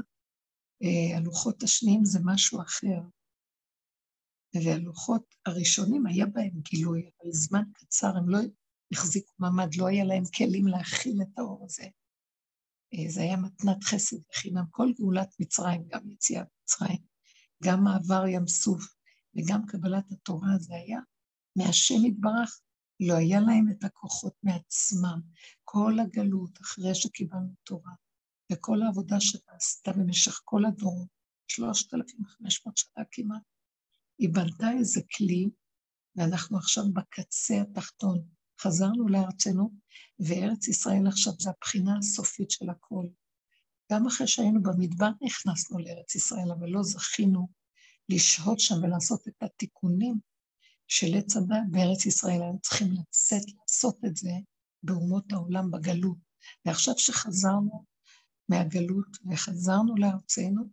[0.84, 3.02] אה, הלוחות השניים זה משהו אחר.
[4.56, 8.40] והלוחות הראשונים היה בהם גילוי, אבל זמן קצר הם לא
[8.94, 11.88] החזיקו מעמד, לא היה להם כלים להכיל את האור הזה.
[12.94, 14.66] אה, זה היה מתנת חסד וחינם.
[14.72, 17.11] כל גאולת מצרים, גם יציאת מצרים,
[17.64, 18.84] גם מעבר ים סוף
[19.36, 21.00] וגם קבלת התורה, זה היה
[21.56, 22.62] מהשם יתברך,
[23.00, 25.22] לא היה להם את הכוחות מעצמם.
[25.64, 27.92] כל הגלות, אחרי שקיבלנו תורה,
[28.52, 31.08] וכל העבודה שאתה עשתה במשך כל הדור,
[31.48, 33.42] 3,500 שנה כמעט,
[34.20, 35.50] היא בנתה איזה כלי,
[36.16, 38.24] ואנחנו עכשיו בקצה התחתון.
[38.62, 39.72] חזרנו לארצנו,
[40.20, 43.06] וארץ ישראל עכשיו זה הבחינה הסופית של הכל.
[43.92, 47.48] גם אחרי שהיינו במדבר נכנסנו לארץ ישראל, אבל לא זכינו
[48.10, 50.20] לשהות שם ולעשות את התיקונים
[50.88, 52.42] של עץ הדת בארץ ישראל.
[52.42, 54.32] היינו צריכים לצאת לעשות את זה
[54.84, 56.18] באומות העולם בגלות.
[56.66, 57.86] ועכשיו שחזרנו
[58.50, 60.64] מהגלות וחזרנו לארצנו,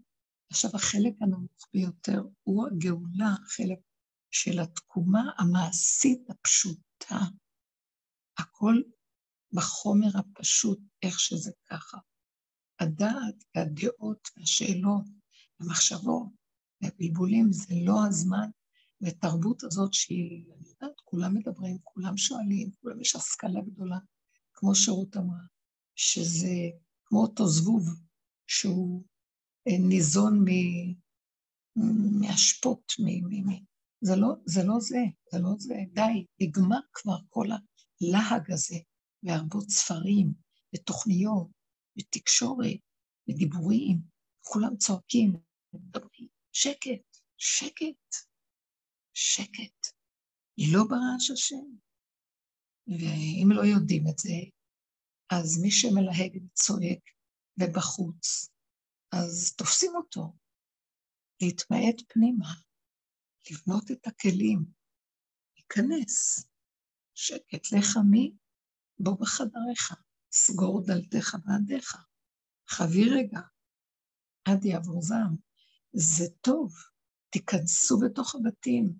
[0.50, 3.78] עכשיו החלק הנמוך ביותר הוא הגאולה, החלק
[4.30, 7.20] של התקומה המעשית הפשוטה.
[8.38, 8.74] הכל
[9.52, 11.98] בחומר הפשוט, איך שזה ככה.
[12.80, 15.04] הדעת והדעות והשאלות
[15.60, 16.28] והמחשבות
[16.82, 18.50] והבלבולים זה לא הזמן,
[19.02, 23.98] ותרבות הזאת שהיא, אני יודעת, כולם מדברים, כולם שואלים, כולם יש השכלה גדולה,
[24.54, 25.44] כמו שרות אמרה,
[25.94, 26.54] שזה
[27.04, 27.88] כמו אותו זבוב
[28.46, 29.04] שהוא
[29.68, 30.44] אה, ניזון
[32.20, 33.48] מאשפות, מ...
[33.50, 33.68] מ...
[34.00, 34.98] זה לא, זה לא זה,
[35.32, 38.76] זה לא זה, די, נגמר כבר כל הלהג הזה,
[39.22, 40.32] והרבות ספרים,
[40.74, 41.48] ותוכניות,
[41.98, 42.80] ותקשורת,
[43.28, 43.98] ודיבורים,
[44.40, 45.32] כולם צועקים,
[45.72, 48.14] מדברים, שקט, שקט,
[49.14, 49.86] שקט,
[50.72, 51.66] לא ברעש השם.
[52.86, 54.38] ואם לא יודעים את זה,
[55.30, 57.04] אז מי שמלהג וצועק
[57.60, 58.48] ובחוץ,
[59.12, 60.32] אז תופסים אותו.
[61.42, 62.48] להתמעט פנימה,
[63.50, 64.64] לבנות את הכלים,
[65.56, 66.44] להיכנס.
[67.14, 68.32] שקט, לך מי?
[68.98, 69.94] בוא בחדריך,
[70.32, 71.96] סגור דלתך ועדיך.
[72.68, 73.40] חבי רגע,
[74.44, 75.36] עד יעבור זעם.
[75.92, 76.72] זה טוב,
[77.30, 78.92] תיכנסו בתוך הבתים,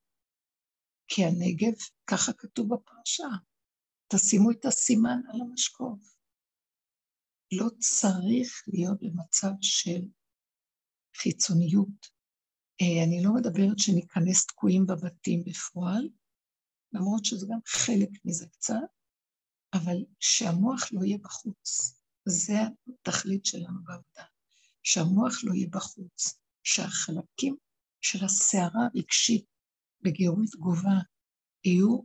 [1.09, 1.77] כי הנגב,
[2.07, 3.29] ככה כתוב בפרשה,
[4.09, 6.19] תשימו את הסימן על המשקוף.
[7.53, 10.01] לא צריך להיות במצב של
[11.17, 12.07] חיצוניות.
[12.81, 16.09] אה, אני לא מדברת שניכנס תקועים בבתים בפועל,
[16.93, 18.98] למרות שזה גם חלק מזה קצת,
[19.73, 21.95] אבל שהמוח לא יהיה בחוץ.
[22.29, 22.55] זה
[22.89, 24.25] התכלית שלנו בעבודה,
[24.83, 27.57] שהמוח לא יהיה בחוץ, שהחלקים
[28.01, 29.47] של הסערה הרגשית
[30.03, 30.99] בגירוי תגובה
[31.65, 32.01] יהיו,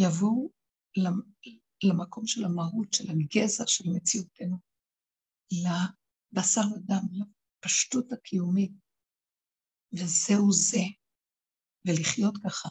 [0.00, 0.50] יבואו
[1.84, 4.56] למקום של המהות, של הגזע של מציאותנו,
[5.52, 8.72] לבשר ודם, לפשטות הקיומית,
[9.92, 10.82] וזהו זה,
[11.84, 12.68] ולחיות ככה.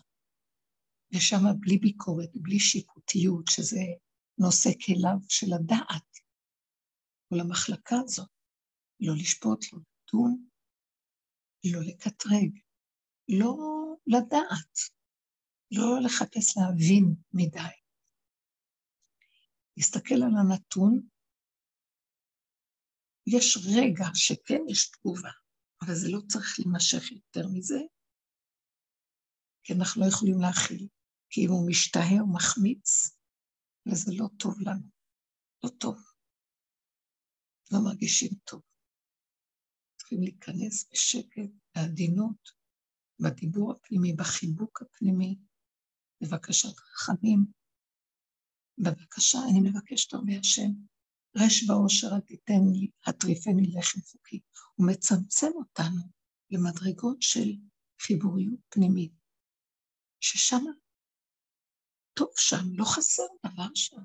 [1.13, 3.79] ושם בלי ביקורת, בלי שיפוטיות, שזה
[4.38, 6.09] נושא כליו של הדעת,
[7.29, 8.29] כל המחלקה הזאת,
[8.99, 10.47] לא לשפוט, לא לדון,
[11.63, 12.59] לא לקטרג,
[13.29, 13.55] לא
[14.07, 14.73] לדעת,
[15.71, 17.75] לא לחפש להבין מדי.
[19.77, 21.07] להסתכל על הנתון,
[23.27, 25.31] יש רגע שכן יש תגובה,
[25.81, 27.79] אבל זה לא צריך להימשך יותר מזה,
[29.63, 30.88] כי אנחנו לא יכולים להכיל,
[31.29, 33.16] כי אם הוא משתהה או מחמיץ,
[33.91, 34.88] וזה לא טוב לנו,
[35.63, 35.97] לא טוב.
[37.71, 38.61] לא מרגישים טוב.
[39.97, 42.49] צריכים להיכנס בשקט, בעדינות,
[43.19, 45.35] בדיבור הפנימי, בחיבוק הפנימי,
[46.21, 47.45] בבקשת רחמים.
[48.77, 50.71] בבקשה, אני מבקשת הרבה השם,
[51.38, 54.39] רש באושר אל תיתן לי, הטריפני לחם חוקי.
[54.75, 56.01] הוא מצמצם אותנו
[56.51, 57.49] למדרגות של
[58.01, 59.13] חיבוריות פנימית,
[60.19, 60.63] ששם,
[62.18, 64.01] טוב שם, לא חסר דבר שם,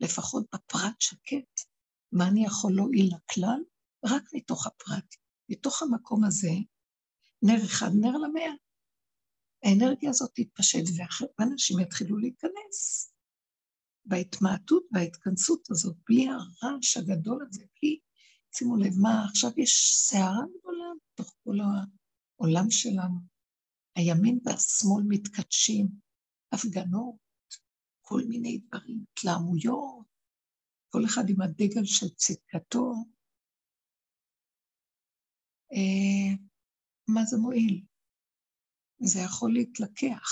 [0.00, 1.60] לפחות בפרט שקט.
[2.12, 3.60] מה אני יכול להועיל לכלל?
[4.04, 5.14] רק מתוך הפרט.
[5.48, 6.50] מתוך המקום הזה,
[7.42, 8.52] נר אחד, נר למאה.
[9.64, 10.84] האנרגיה הזאת תתפשט,
[11.38, 13.12] ואנשים יתחילו להיכנס.
[14.04, 17.98] בהתמעטות וההתכנסות הזאת, בלי הרעש הגדול הזה, בלי,
[18.54, 23.18] שימו לב מה, עכשיו יש סערה גדולה בתוך כל העולם שלנו.
[23.96, 25.88] הימין והשמאל מתקדשים,
[26.52, 27.27] הפגנות,
[28.08, 30.06] כל מיני דברים, התלהמויות,
[30.88, 32.92] כל אחד עם הדגל של צדקתו.
[35.72, 36.30] אה,
[37.08, 37.84] מה זה מועיל?
[39.00, 40.26] זה יכול להתלקח.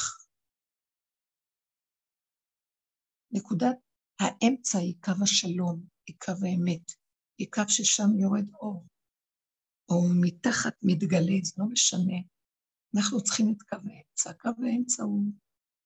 [3.31, 3.79] נקודת
[4.21, 6.87] האמצע היא קו השלום, היא קו האמת,
[7.39, 8.87] היא קו ששם יורד אור.
[9.89, 12.19] או מתחת מתגלה, זה לא משנה.
[12.97, 14.33] אנחנו צריכים את קו האמצע.
[14.33, 15.25] קו האמצע הוא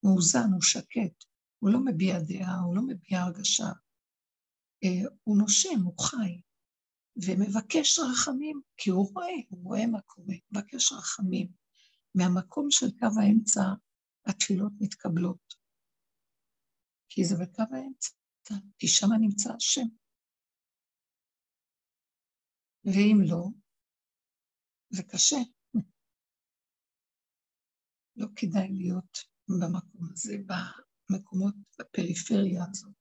[0.05, 1.30] מאוזן, הוא שקט,
[1.61, 3.71] הוא לא מביע דעה, הוא לא מביע הרגשה.
[4.85, 6.41] אה, הוא נושם, הוא חי,
[7.27, 11.61] ומבקש רחמים, כי הוא רואה, הוא רואה מה קורה, מבקש רחמים.
[12.15, 13.63] מהמקום של קו האמצע
[14.27, 15.55] התפילות מתקבלות.
[17.09, 18.15] כי זה בקו האמצע,
[18.79, 19.87] כי שם נמצא השם.
[22.85, 23.45] ואם לא,
[24.91, 25.37] זה קשה.
[28.17, 30.33] לא כדאי להיות במקום הזה,
[31.11, 32.93] במקומות, בפריפריה הזאת.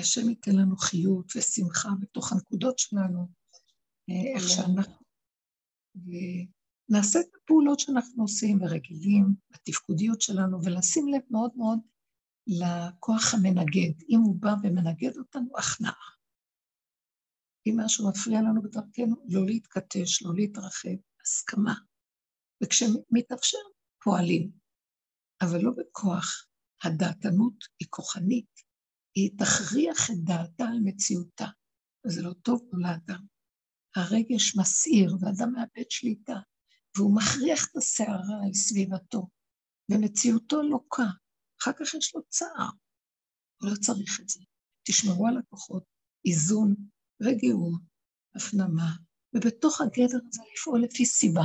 [0.00, 3.28] השם ייתן לנו חיות ושמחה בתוך הנקודות שלנו,
[4.08, 5.02] איך שאנחנו...
[5.94, 11.78] ונעשה את הפעולות שאנחנו עושים ורגילים, בתפקודיות שלנו, ולשים לב מאוד מאוד
[12.46, 14.02] לכוח המנגד.
[14.08, 16.12] אם הוא בא ומנגד אותנו, הכנעה.
[17.66, 21.74] אם משהו מפריע לנו בדרכנו, לא להתכתש, לא להתרחב, הסכמה.
[22.64, 23.58] וכשמתאפשר,
[24.04, 24.61] פועלים.
[25.42, 26.46] אבל לא בכוח.
[26.84, 28.50] הדעתנות היא כוחנית,
[29.14, 31.46] היא תכריח את דעתה על מציאותה,
[32.06, 33.26] וזה לא טוב לאדם.
[33.96, 36.36] הרגש מסעיר, ואדם מאבד שליטה,
[36.96, 39.28] והוא מכריח את הסערה על סביבתו,
[39.90, 41.06] ומציאותו לוקה.
[41.62, 42.70] אחר כך יש לו צער.
[43.60, 44.40] הוא לא צריך את זה.
[44.88, 45.84] תשמרו על הכוחות,
[46.26, 46.74] איזון,
[47.22, 47.80] רגיעות,
[48.36, 48.90] הפנמה,
[49.34, 51.44] ובתוך הגדר הזה לפעול לפי סיבה.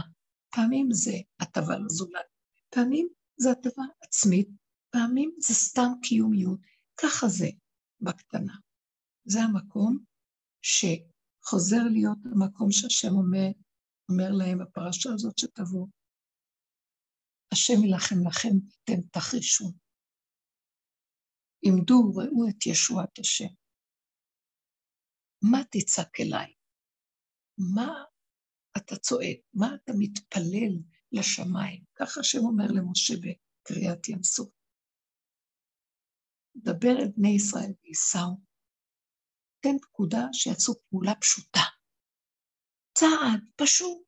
[0.55, 2.25] פעמים זה הטבה לזולת,
[2.69, 3.07] פעמים
[3.37, 4.49] זה הטבה עצמית,
[4.89, 6.59] פעמים זה סתם קיומיות.
[7.01, 7.47] ככה זה
[8.01, 8.53] בקטנה.
[9.25, 9.97] זה המקום
[10.61, 13.47] שחוזר להיות המקום שהשם אומר,
[14.09, 15.87] אומר להם בפרשה הזאת שתבוא.
[17.53, 19.73] השם יילחם לכם ואתם תחרישו.
[21.61, 23.53] עמדו וראו את ישועת השם.
[25.41, 26.53] מה תצעק אליי?
[27.75, 28.03] מה
[28.77, 29.37] אתה צועק?
[29.53, 31.83] מה אתה מתפלל לשמיים?
[31.95, 34.49] ככה השם אומר למשה בקריאת ים סוף.
[36.55, 38.41] דבר אל בני ישראל וייסעו.
[39.59, 41.59] תן פקודה שיעשו פעולה פשוטה.
[42.97, 44.07] צעד פשוט,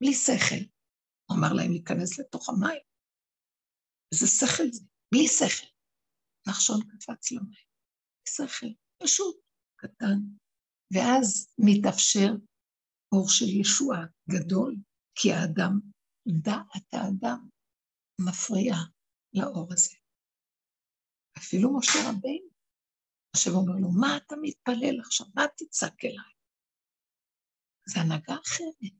[0.00, 0.64] בלי שכל.
[1.24, 2.82] הוא אמר להם להיכנס לתוך המים.
[4.12, 4.84] איזה שכל זה?
[5.12, 5.66] בלי שכל.
[6.48, 7.66] נחשון קפץ למים.
[8.28, 8.66] שכל,
[9.02, 9.36] פשוט,
[9.76, 10.18] קטן.
[10.94, 12.30] ואז מתאפשר
[13.12, 14.76] אור של ישועה גדול,
[15.14, 15.91] כי האדם,
[16.26, 17.48] דעת האדם,
[18.20, 18.84] מפריעה
[19.34, 19.96] לאור הזה.
[21.38, 22.48] אפילו משה רבינו,
[23.36, 25.26] השם אומר לו, מה אתה מתפלל עכשיו?
[25.34, 26.32] מה תצעק אליי?
[27.86, 28.92] זה הנהגה אחרת.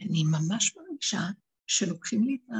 [0.00, 1.20] אני ממש מרגישה
[1.66, 2.54] שלוקחים לי את ה...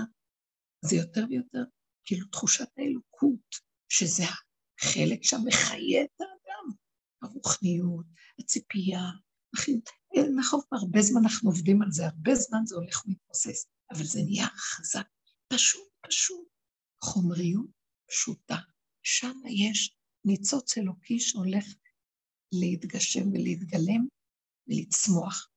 [0.89, 1.65] זה יותר ויותר,
[2.05, 3.57] כאילו תחושת האלוקות,
[3.89, 6.77] שזה החלק שמחיה את האדם,
[7.23, 8.07] הרוחניות,
[8.39, 9.01] הציפייה,
[9.55, 9.91] החיות.
[10.39, 14.47] נכון, הרבה זמן אנחנו עובדים על זה, הרבה זמן זה הולך ומתבוסס, אבל זה נהיה
[14.57, 15.07] חזק,
[15.49, 16.49] פשוט, פשוט.
[17.03, 17.71] חומריות
[18.11, 18.57] פשוטה.
[19.03, 21.65] שם יש ניצוץ אלוקי שהולך
[22.53, 24.07] להתגשם ולהתגלם
[24.69, 25.49] ולצמוח.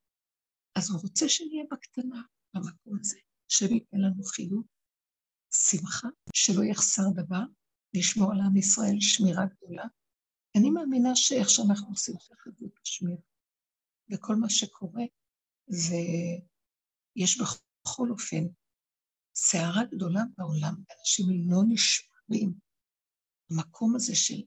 [0.75, 2.21] אז הוא רוצה שנהיה בקטנה
[2.53, 4.65] במקום הזה, שניתן לנו חיות,
[5.53, 7.43] שמחה, שלא יחסר דבר,
[7.93, 9.85] לשמור על עם ישראל שמירה גדולה.
[10.57, 13.15] אני מאמינה שאיך שאנחנו עושים ככה זה.
[14.11, 15.03] וכל מה שקורה
[15.67, 15.95] זה,
[17.15, 17.68] יש בכל
[18.11, 18.43] אופן
[19.35, 22.53] סערה גדולה בעולם, אנשים לא נשמרים.
[23.51, 24.41] המקום הזה של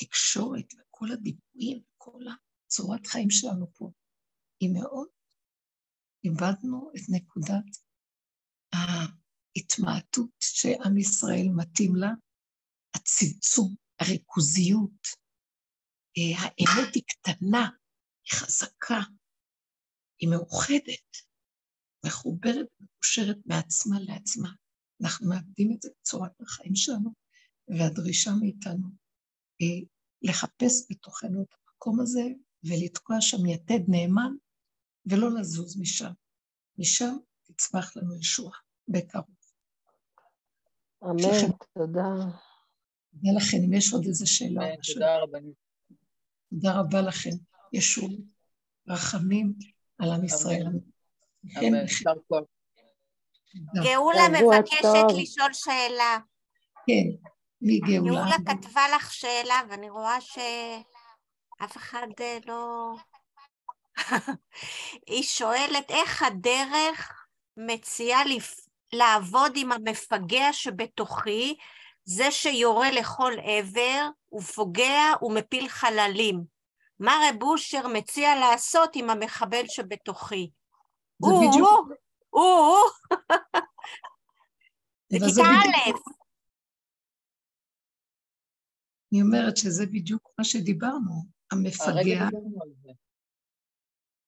[0.00, 2.22] תקשורת וכל הדיבורים, כל
[2.66, 3.90] הצורת חיים שלנו פה,
[4.60, 5.08] היא מאוד,
[6.24, 7.64] איבדנו את נקודת
[8.72, 12.10] ההתמעטות שעם ישראל מתאים לה,
[12.94, 15.02] הצמצום, הריכוזיות,
[16.18, 17.70] אה, האמת היא קטנה,
[18.24, 19.00] היא חזקה,
[20.20, 21.27] היא מאוחדת,
[22.06, 24.52] מחוברת ומקושרת מעצמה לעצמה.
[25.02, 27.10] אנחנו מאבדים את זה בצורת החיים שלנו,
[27.68, 28.88] והדרישה מאיתנו
[29.58, 29.86] היא
[30.22, 32.22] לחפש בתוכנו את המקום הזה
[32.64, 34.32] ולתקוע שם יתד נאמן
[35.06, 36.12] ולא לזוז משם.
[36.78, 39.36] משם תצמח לנו ישועה בקרוב.
[41.04, 41.52] אמן, שכם.
[41.74, 42.02] תודה.
[43.10, 44.64] תודה לכם, אם יש עוד איזה שאלה.
[44.64, 45.38] אמן, תודה רבה.
[46.50, 47.30] תודה רבה לכם.
[47.72, 48.08] ישוע,
[48.88, 49.54] רחמים
[49.98, 50.66] על עם ישראל.
[51.56, 52.44] יישר כוח.
[53.84, 56.18] גאולה מבקשת לשאול שאלה.
[56.86, 57.28] כן.
[57.62, 58.10] מגאולה.
[58.10, 62.92] גאולה כתבה לך שאלה, ואני רואה שאף אחד אה, לא...
[65.06, 67.26] היא שואלת איך הדרך
[67.56, 68.68] מציעה לפ...
[68.92, 71.56] לעבוד עם המפגע שבתוכי,
[72.04, 76.44] זה שיורה לכל עבר, ופוגע ומפיל חללים.
[77.00, 80.50] מה רב אושר מציע לעשות עם המחבל שבתוכי.
[81.22, 81.88] זה בדיוק...
[82.30, 82.78] הוא, הוא,
[85.12, 85.90] זה כיתה א'.
[89.12, 92.28] אני אומרת שזה בדיוק מה שדיברנו, המפגע,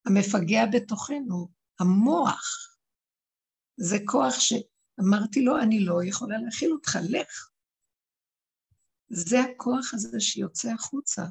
[0.06, 1.48] המפגע בתוכנו,
[1.80, 2.76] המוח.
[3.76, 7.50] זה כוח שאמרתי לו, אני לא יכולה להכיל אותך, לך.
[9.08, 11.22] זה הכוח הזה שיוצא החוצה.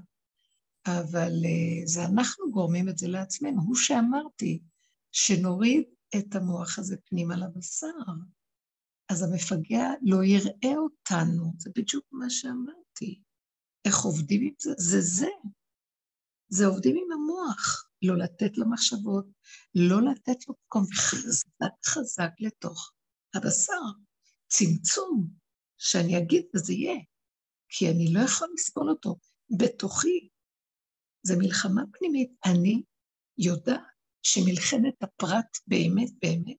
[0.87, 3.61] אבל uh, זה אנחנו גורמים את זה לעצמנו.
[3.61, 4.61] הוא שאמרתי
[5.11, 5.83] שנוריד
[6.17, 7.87] את המוח הזה פנימה לבשר,
[9.09, 13.21] אז המפגע לא יראה אותנו, זה בדיוק מה שאמרתי.
[13.85, 14.71] איך עובדים עם זה?
[14.77, 15.29] זה זה.
[16.49, 19.25] זה עובדים עם המוח, לא לתת לו מחשבות,
[19.75, 22.91] לא לתת לו מקום חזק חזק לתוך
[23.35, 23.81] הבשר.
[24.47, 25.27] צמצום,
[25.77, 26.99] שאני אגיד וזה יהיה,
[27.69, 29.15] כי אני לא יכול לסבול אותו.
[29.59, 30.29] בתוכי
[31.23, 32.31] זה מלחמה פנימית.
[32.45, 32.83] אני
[33.37, 33.88] יודעת
[34.23, 36.57] שמלחמת הפרט באמת באמת,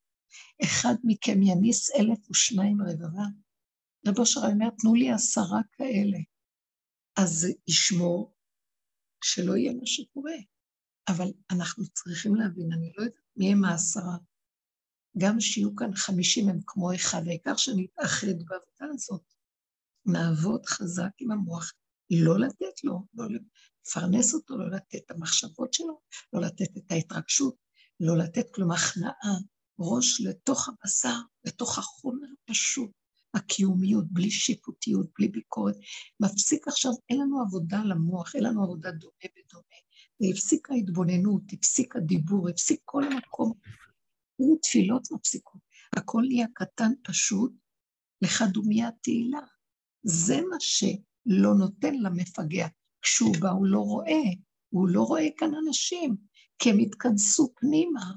[0.65, 3.25] אחד מכם יניס אלף ושניים רבבה.
[4.07, 6.19] רב אושר אומר, תנו לי עשרה כאלה.
[7.17, 8.35] אז ישמור
[9.25, 10.37] שלא יהיה מה שקורה.
[11.09, 14.17] אבל אנחנו צריכים להבין, אני לא יודעת מי הם העשרה.
[15.19, 19.35] גם שיהיו כאן חמישים הם כמו אחד, העיקר שנתאחד בעבודה הזאת.
[20.07, 21.73] נעבוד חזק עם המוח,
[22.11, 23.25] לא לתת לו, לא
[23.87, 26.01] לפרנס אותו, לא לתת את המחשבות שלו,
[26.33, 27.55] לא לתת את ההתרגשות,
[28.01, 29.35] לא לתת כלום הכנעה,
[29.79, 32.91] ראש לתוך הבשר, לתוך החומר הפשוט,
[33.35, 35.77] הקיומיות, בלי שיפוטיות, בלי ביקורת.
[36.21, 39.77] מפסיק עכשיו, אין לנו עבודה למוח, אין לנו עבודה דומה בדומה.
[40.21, 43.53] והפסיק ההתבוננות, הפסיק הדיבור, הפסיק כל המקום.
[44.35, 45.61] אפילו תפילות מפסיקות.
[45.97, 47.53] הכל נהיה קטן פשוט,
[48.23, 49.41] לך דומיה תהילה.
[50.03, 52.67] זה מה שלא נותן למפגע.
[53.03, 54.23] כשהוא בא הוא לא רואה,
[54.71, 56.17] הוא לא רואה כאן אנשים,
[56.59, 58.13] כי הם התכנסו פנימה.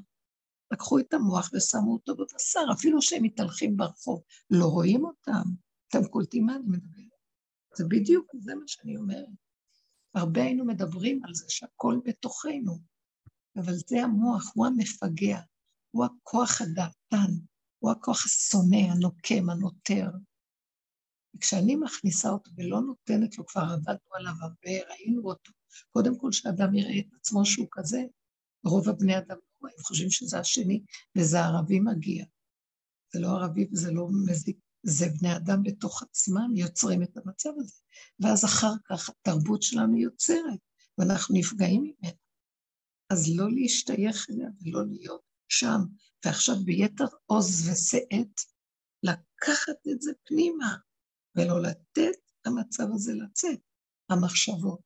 [0.73, 5.43] לקחו את המוח ושמו אותו בבשר, אפילו שהם מתהלכים ברחוב, לא רואים אותם.
[5.87, 7.03] אתם קולטים מה אני מדברת?
[7.77, 9.27] זה בדיוק, זה מה שאני אומרת.
[10.15, 12.79] הרבה היינו מדברים על זה שהכל בתוכנו,
[13.55, 15.39] אבל זה המוח, הוא המפגע,
[15.91, 17.31] הוא הכוח הדעתן,
[17.79, 20.09] הוא הכוח השונא, הנוקם, הנוטר.
[21.35, 25.51] וכשאני מכניסה אותו ולא נותנת לו, כבר עבדנו עליו הרבה, ראינו אותו,
[25.89, 28.03] קודם כל שאדם יראה את עצמו שהוא כזה,
[28.65, 30.83] רוב הבני אדם לא הם חושבים שזה השני,
[31.17, 32.25] וזה ערבי מגיע.
[33.13, 37.75] זה לא ערבי וזה לא מזיק, זה בני אדם בתוך עצמם יוצרים את המצב הזה.
[38.19, 40.59] ואז אחר כך התרבות שלנו יוצרת,
[40.97, 42.13] ואנחנו נפגעים ממנה.
[43.09, 45.79] אז לא להשתייך אליה ולא להיות שם,
[46.25, 48.41] ועכשיו ביתר עוז ושאת,
[49.03, 50.77] לקחת את זה פנימה,
[51.35, 52.17] ולא לתת
[52.47, 53.59] למצב הזה לצאת,
[54.09, 54.81] המחשבות,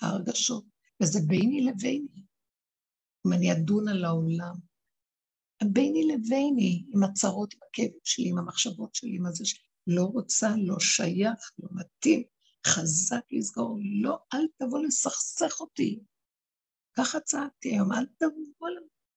[0.00, 0.64] ההרגשות,
[1.02, 2.22] וזה ביני לביני.
[3.26, 4.54] אם אני אדון על העולם,
[5.64, 10.48] ביני לביני, עם הצרות, עם הכאבים שלי, עם המחשבות שלי, עם הזה שלי, לא רוצה,
[10.56, 12.22] לא שייך, לא מתאים,
[12.66, 16.00] חזק לסגור, לא, אל תבוא לסכסך אותי.
[16.96, 18.68] ככה צעקתי היום, אל תבוא,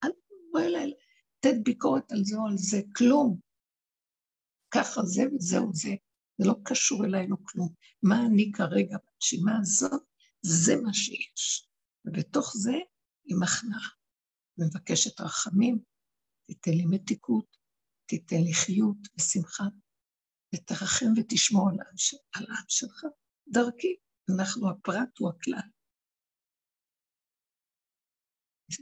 [0.04, 3.40] אל תבוא אליי, לתת ביקורת על זה או על זה, כלום.
[4.72, 5.96] ככה זה וזהו זה.
[6.40, 7.74] זה לא קשור אליי, לא כלום.
[8.04, 10.02] מה אני כרגע בנשימה הזאת,
[10.42, 11.70] זה מה שיש.
[12.06, 12.78] ובתוך זה
[13.26, 13.90] היא מכנעה.
[14.58, 15.80] מבקשת רחמים,
[16.48, 17.58] תיתן לי מתיקות,
[18.06, 19.64] תיתן לי חיות ושמחה,
[20.56, 23.04] ותרחם ותשמור על העם, על שלך.
[23.48, 23.96] דרכי,
[24.36, 25.70] אנחנו הפרט הוא הכלל.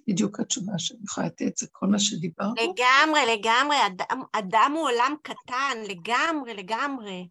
[0.08, 2.54] בדיוק התשובה שאני יכולה לתת, זה כל מה שדיברנו.
[2.56, 7.28] לגמרי, לגמרי, אדם, אדם הוא עולם קטן, לגמרי, לגמרי.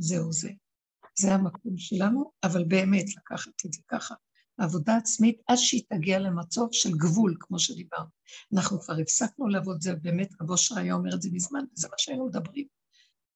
[0.00, 0.50] זהו זה.
[1.18, 4.14] זה המקום שלנו, אבל באמת לקחת את זה ככה.
[4.58, 8.08] עבודה עצמית עד שהיא תגיע למצב של גבול, כמו שדיברנו.
[8.54, 11.94] אנחנו כבר הפסקנו לעבוד, זה באמת, רבו אושר היה אומר את זה מזמן, וזה מה
[11.98, 12.66] שהיינו מדברים.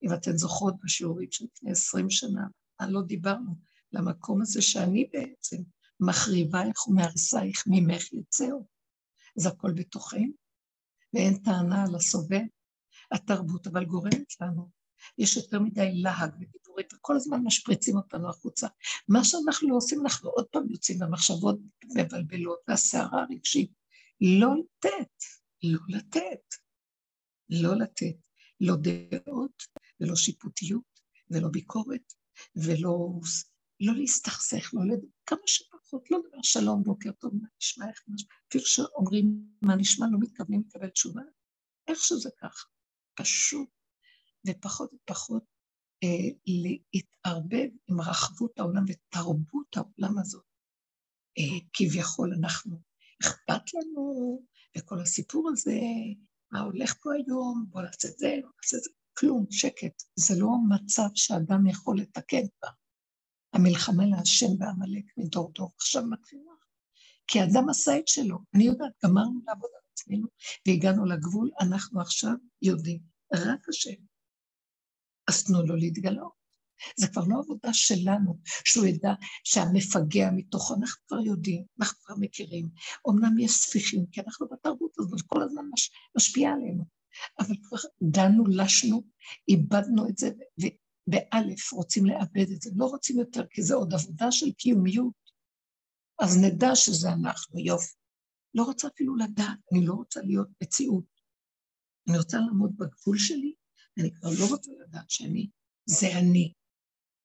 [0.03, 2.47] אם אתן זוכרות בשיעורים של לפני עשרים שנה,
[2.81, 3.55] לא דיברנו,
[3.91, 5.57] למקום הזה שאני בעצם
[5.99, 8.67] מחריבייך ומהרסייך ממך יצאו.
[9.35, 10.31] זה הכל בתוכנו,
[11.13, 12.41] ואין טענה על הסובב.
[13.11, 14.69] התרבות אבל גורמת לנו
[15.17, 18.67] יש יותר מדי להג ודיבורית, וכל הזמן משפריצים אותנו החוצה.
[19.07, 21.59] מה שאנחנו לא עושים, אנחנו עוד פעם יוצאים במחשבות
[21.95, 23.71] מבלבלות, והסערה הרגשית.
[24.21, 25.23] לא לתת,
[25.63, 26.55] לא לתת,
[27.49, 28.17] לא לתת,
[28.61, 29.63] לא דעות,
[29.99, 30.99] ולא שיפוטיות,
[31.31, 32.13] ולא ביקורת,
[32.55, 33.19] ולא
[33.79, 38.35] לא להסתכסך, לא לדבר, כמה שפחות, לא לדבר שלום, בוקר טוב, מה נשמע, איך נשמע,
[38.49, 41.21] אפילו שאומרים מה נשמע, לא מתכוונים לקבל תשובה,
[41.87, 42.67] איך שזה ככה,
[43.15, 43.69] פשוט
[44.47, 45.43] ופחות ופחות
[46.03, 46.29] אה,
[46.93, 50.43] להתערבב עם רחבות העולם ותרבות העולם הזאת.
[51.37, 52.77] אה, כביכול אנחנו,
[53.23, 54.41] אכפת לנו,
[54.77, 55.79] וכל הסיפור הזה,
[56.51, 60.03] מה הולך פה היום, בוא נעשה את זה, בוא נעשה את זה, כלום, שקט.
[60.15, 62.69] זה לא מצב שאדם יכול לתקן בה.
[63.53, 66.51] המלחמה להשם בעמלק מדור דור עכשיו מתחילה.
[67.27, 68.37] כי אדם עשה את שלו.
[68.55, 70.27] אני יודעת, גמרנו לעבוד על עצמנו
[70.67, 72.99] והגענו לגבול, אנחנו עכשיו יודעים.
[73.33, 74.14] רק השם.
[75.27, 76.45] אז תנו לו להתגלות.
[76.97, 82.69] זה כבר לא עבודה שלנו, שהוא ידע שהמפגע מתוכו, אנחנו כבר יודעים, אנחנו כבר מכירים.
[83.09, 86.85] אמנם יש ספיחים, כי אנחנו בתרבות הזאת כל הזמן מש, משפיעה עלינו,
[87.39, 89.03] אבל כבר דנו, לשנו,
[89.47, 90.29] איבדנו את זה,
[90.59, 95.25] ובאלף רוצים לאבד את זה, לא רוצים יותר, כי זה עוד עבודה של קיומיות.
[96.19, 97.93] אז נדע שזה אנחנו, יופי.
[98.53, 101.05] לא רוצה אפילו לדעת, אני לא רוצה להיות מציאות.
[102.09, 103.53] אני רוצה לעמוד בגבול שלי,
[103.99, 105.49] אני כבר לא רוצה לדעת שאני,
[105.85, 106.53] זה אני.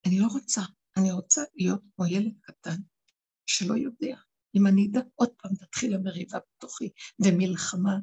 [0.07, 0.61] אני לא רוצה,
[0.97, 2.77] אני רוצה להיות כמו ילד קטן
[3.47, 4.17] שלא יודע.
[4.57, 6.91] אם אני אדע, עוד פעם תתחיל המריבה בתוכי
[7.25, 7.99] ומלחמה.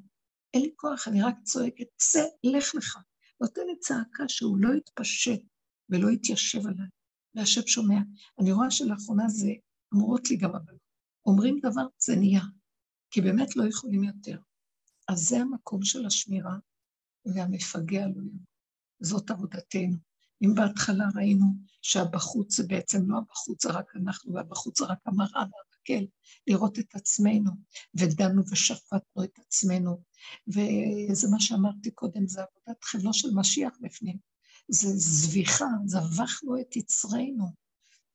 [0.53, 2.98] אין לי כוח, אני רק צועקת, צא, לך לך.
[3.41, 5.41] נותנת צעקה שהוא לא יתפשט
[5.89, 6.88] ולא יתיישב עליי.
[7.35, 7.99] והשם שומע.
[8.41, 9.52] אני רואה שלאחרונה זה,
[9.94, 10.81] אמורות לי גם הבנות,
[11.26, 12.41] אומרים דבר, זה נהיה.
[13.11, 14.39] כי באמת לא יכולים יותר.
[15.07, 16.57] אז זה המקום של השמירה,
[17.26, 18.48] והמפגע לא יהיה.
[18.99, 19.98] זאת עבודתנו.
[20.44, 21.45] אם בהתחלה ראינו
[21.82, 26.07] שהבחוץ זה בעצם לא הבחוץ, זה רק אנחנו, והבחוץ זה רק המראה והמקל,
[26.48, 27.52] לראות את עצמנו,
[27.95, 30.03] ודנו ושפטנו את עצמנו,
[30.48, 34.18] וזה מה שאמרתי קודם, זה עבודת חבלו של משיח בפנים.
[34.69, 37.52] זה זביחה, זבחנו את יצרנו,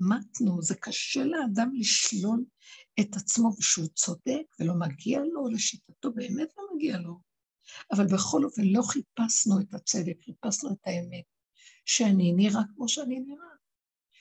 [0.00, 2.44] מתנו, זה קשה לאדם לשלול
[3.00, 7.31] את עצמו, ושהוא צודק ולא מגיע לו, לשיטתו באמת לא מגיע לו.
[7.92, 11.24] אבל בכל אופן לא חיפשנו את הצדק, חיפשנו את האמת.
[11.86, 13.54] שאני נראה כמו שאני נראה,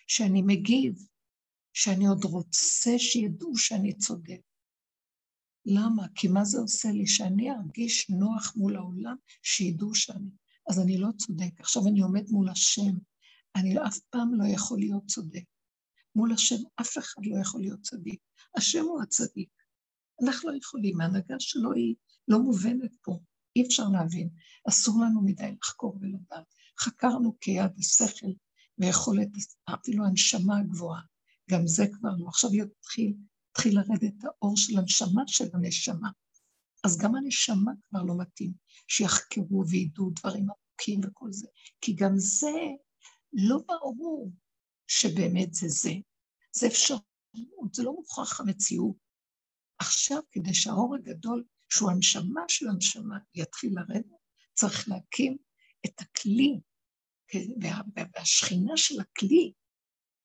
[0.07, 0.95] שאני מגיב,
[1.73, 4.41] שאני עוד רוצה שידעו שאני צודק.
[5.65, 6.07] למה?
[6.15, 7.07] כי מה זה עושה לי?
[7.07, 10.29] שאני ארגיש נוח מול העולם, שידעו שאני.
[10.69, 11.59] אז אני לא צודק.
[11.59, 12.97] עכשיו אני עומד מול השם,
[13.55, 15.43] אני אף פעם לא יכול להיות צודק.
[16.15, 18.19] מול השם אף אחד לא יכול להיות צדיק.
[18.57, 19.49] השם הוא הצדיק.
[20.23, 21.95] אנחנו לא יכולים, ההנהגה שלו היא
[22.27, 23.19] לא מובנת פה,
[23.55, 24.29] אי אפשר להבין.
[24.69, 26.53] אסור לנו מדי לחקור ולדעת.
[26.79, 28.31] חקרנו כיד השכל
[28.77, 29.27] ויכולת,
[29.65, 31.01] אפילו הנשמה הגבוהה.
[31.49, 32.27] גם זה כבר לא.
[32.27, 33.13] עכשיו יתחיל,
[33.49, 36.09] יתחיל לרדת האור של הנשמה של הנשמה.
[36.83, 38.53] אז גם הנשמה כבר לא מתאים,
[38.87, 41.47] שיחקרו וידעו דברים עמוקים וכל זה.
[41.81, 42.51] כי גם זה
[43.33, 44.31] לא ברור
[44.87, 45.93] שבאמת זה זה.
[46.55, 47.03] זה אפשרות,
[47.73, 48.95] זה לא מוכרח המציאות.
[49.79, 54.05] עכשיו, כדי שהאור הגדול, שהוא הנשמה של הנשמה, יתחיל לרדת,
[54.53, 55.37] צריך להקים
[55.85, 56.59] את הכלי,
[58.15, 59.53] והשכינה של הכלי,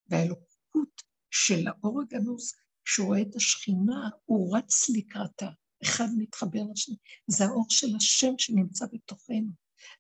[0.09, 2.53] והאלוקות של האור הגנוז,
[2.85, 5.51] כשהוא רואה את השכינה, הוא רץ לקראתה,
[5.83, 6.97] אחד מתחבר לשני.
[7.27, 9.51] זה האור של השם שנמצא בתוכנו.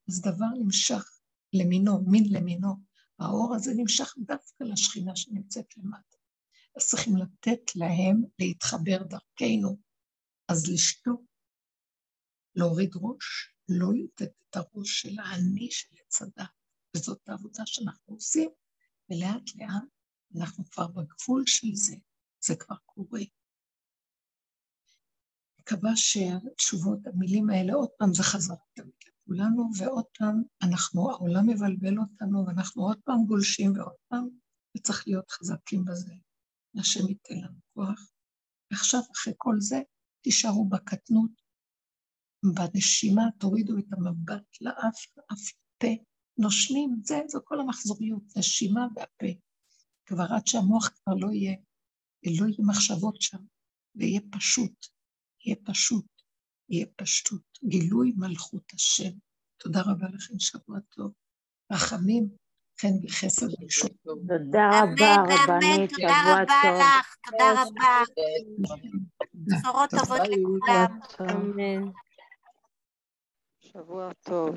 [0.08, 1.04] אז דבר נמשך
[1.52, 2.74] למינו, מין למינו.
[3.18, 6.16] האור הזה נמשך דווקא לשכינה שנמצאת למטה.
[6.76, 9.78] אז צריכים לתת להם להתחבר דרכנו.
[10.48, 11.20] אז לשתוק,
[12.56, 16.48] להוריד ראש, לא לתת את הראש של האני של עץ הדת.
[16.96, 18.50] וזאת העבודה שאנחנו עושים,
[19.10, 19.82] ולאט לאט
[20.36, 21.96] אנחנו כבר בגבול של זה,
[22.44, 23.20] זה כבר קורה.
[25.60, 31.98] מקווה שהתשובות, המילים האלה, עוד פעם זה חזרה תמיד לכולנו, ועוד פעם אנחנו, העולם מבלבל
[31.98, 34.28] אותנו, ואנחנו עוד פעם גולשים ועוד פעם,
[34.76, 36.12] וצריך להיות חזקים בזה.
[36.80, 38.10] השם ייתן לנו כוח.
[38.70, 39.80] ועכשיו, אחרי כל זה,
[40.20, 41.30] תישארו בקטנות,
[42.54, 45.88] בנשימה, תורידו את המבט לאף, לאף פה,
[46.38, 49.38] נושמים, זה, זו כל המחזוריות, נשימה והפה.
[50.06, 51.56] כבר עד שהמוח כבר לא יהיה,
[52.26, 53.38] לא יהיה מחשבות שם,
[53.94, 54.86] ויהיה פשוט,
[55.44, 56.06] יהיה פשוט,
[56.68, 57.42] יהיה פשוט.
[57.64, 59.10] גילוי מלכות השם.
[59.56, 61.12] תודה רבה לכם, שבוע טוב.
[61.72, 62.28] רחמים,
[62.80, 63.90] חן וחסד ושוב.
[64.02, 66.82] תודה רבה, רבנית, שבוע טוב.
[67.30, 68.02] תודה רבה.
[69.34, 71.00] בשורות טובות לכולם.
[73.76, 74.56] שבוע טוב.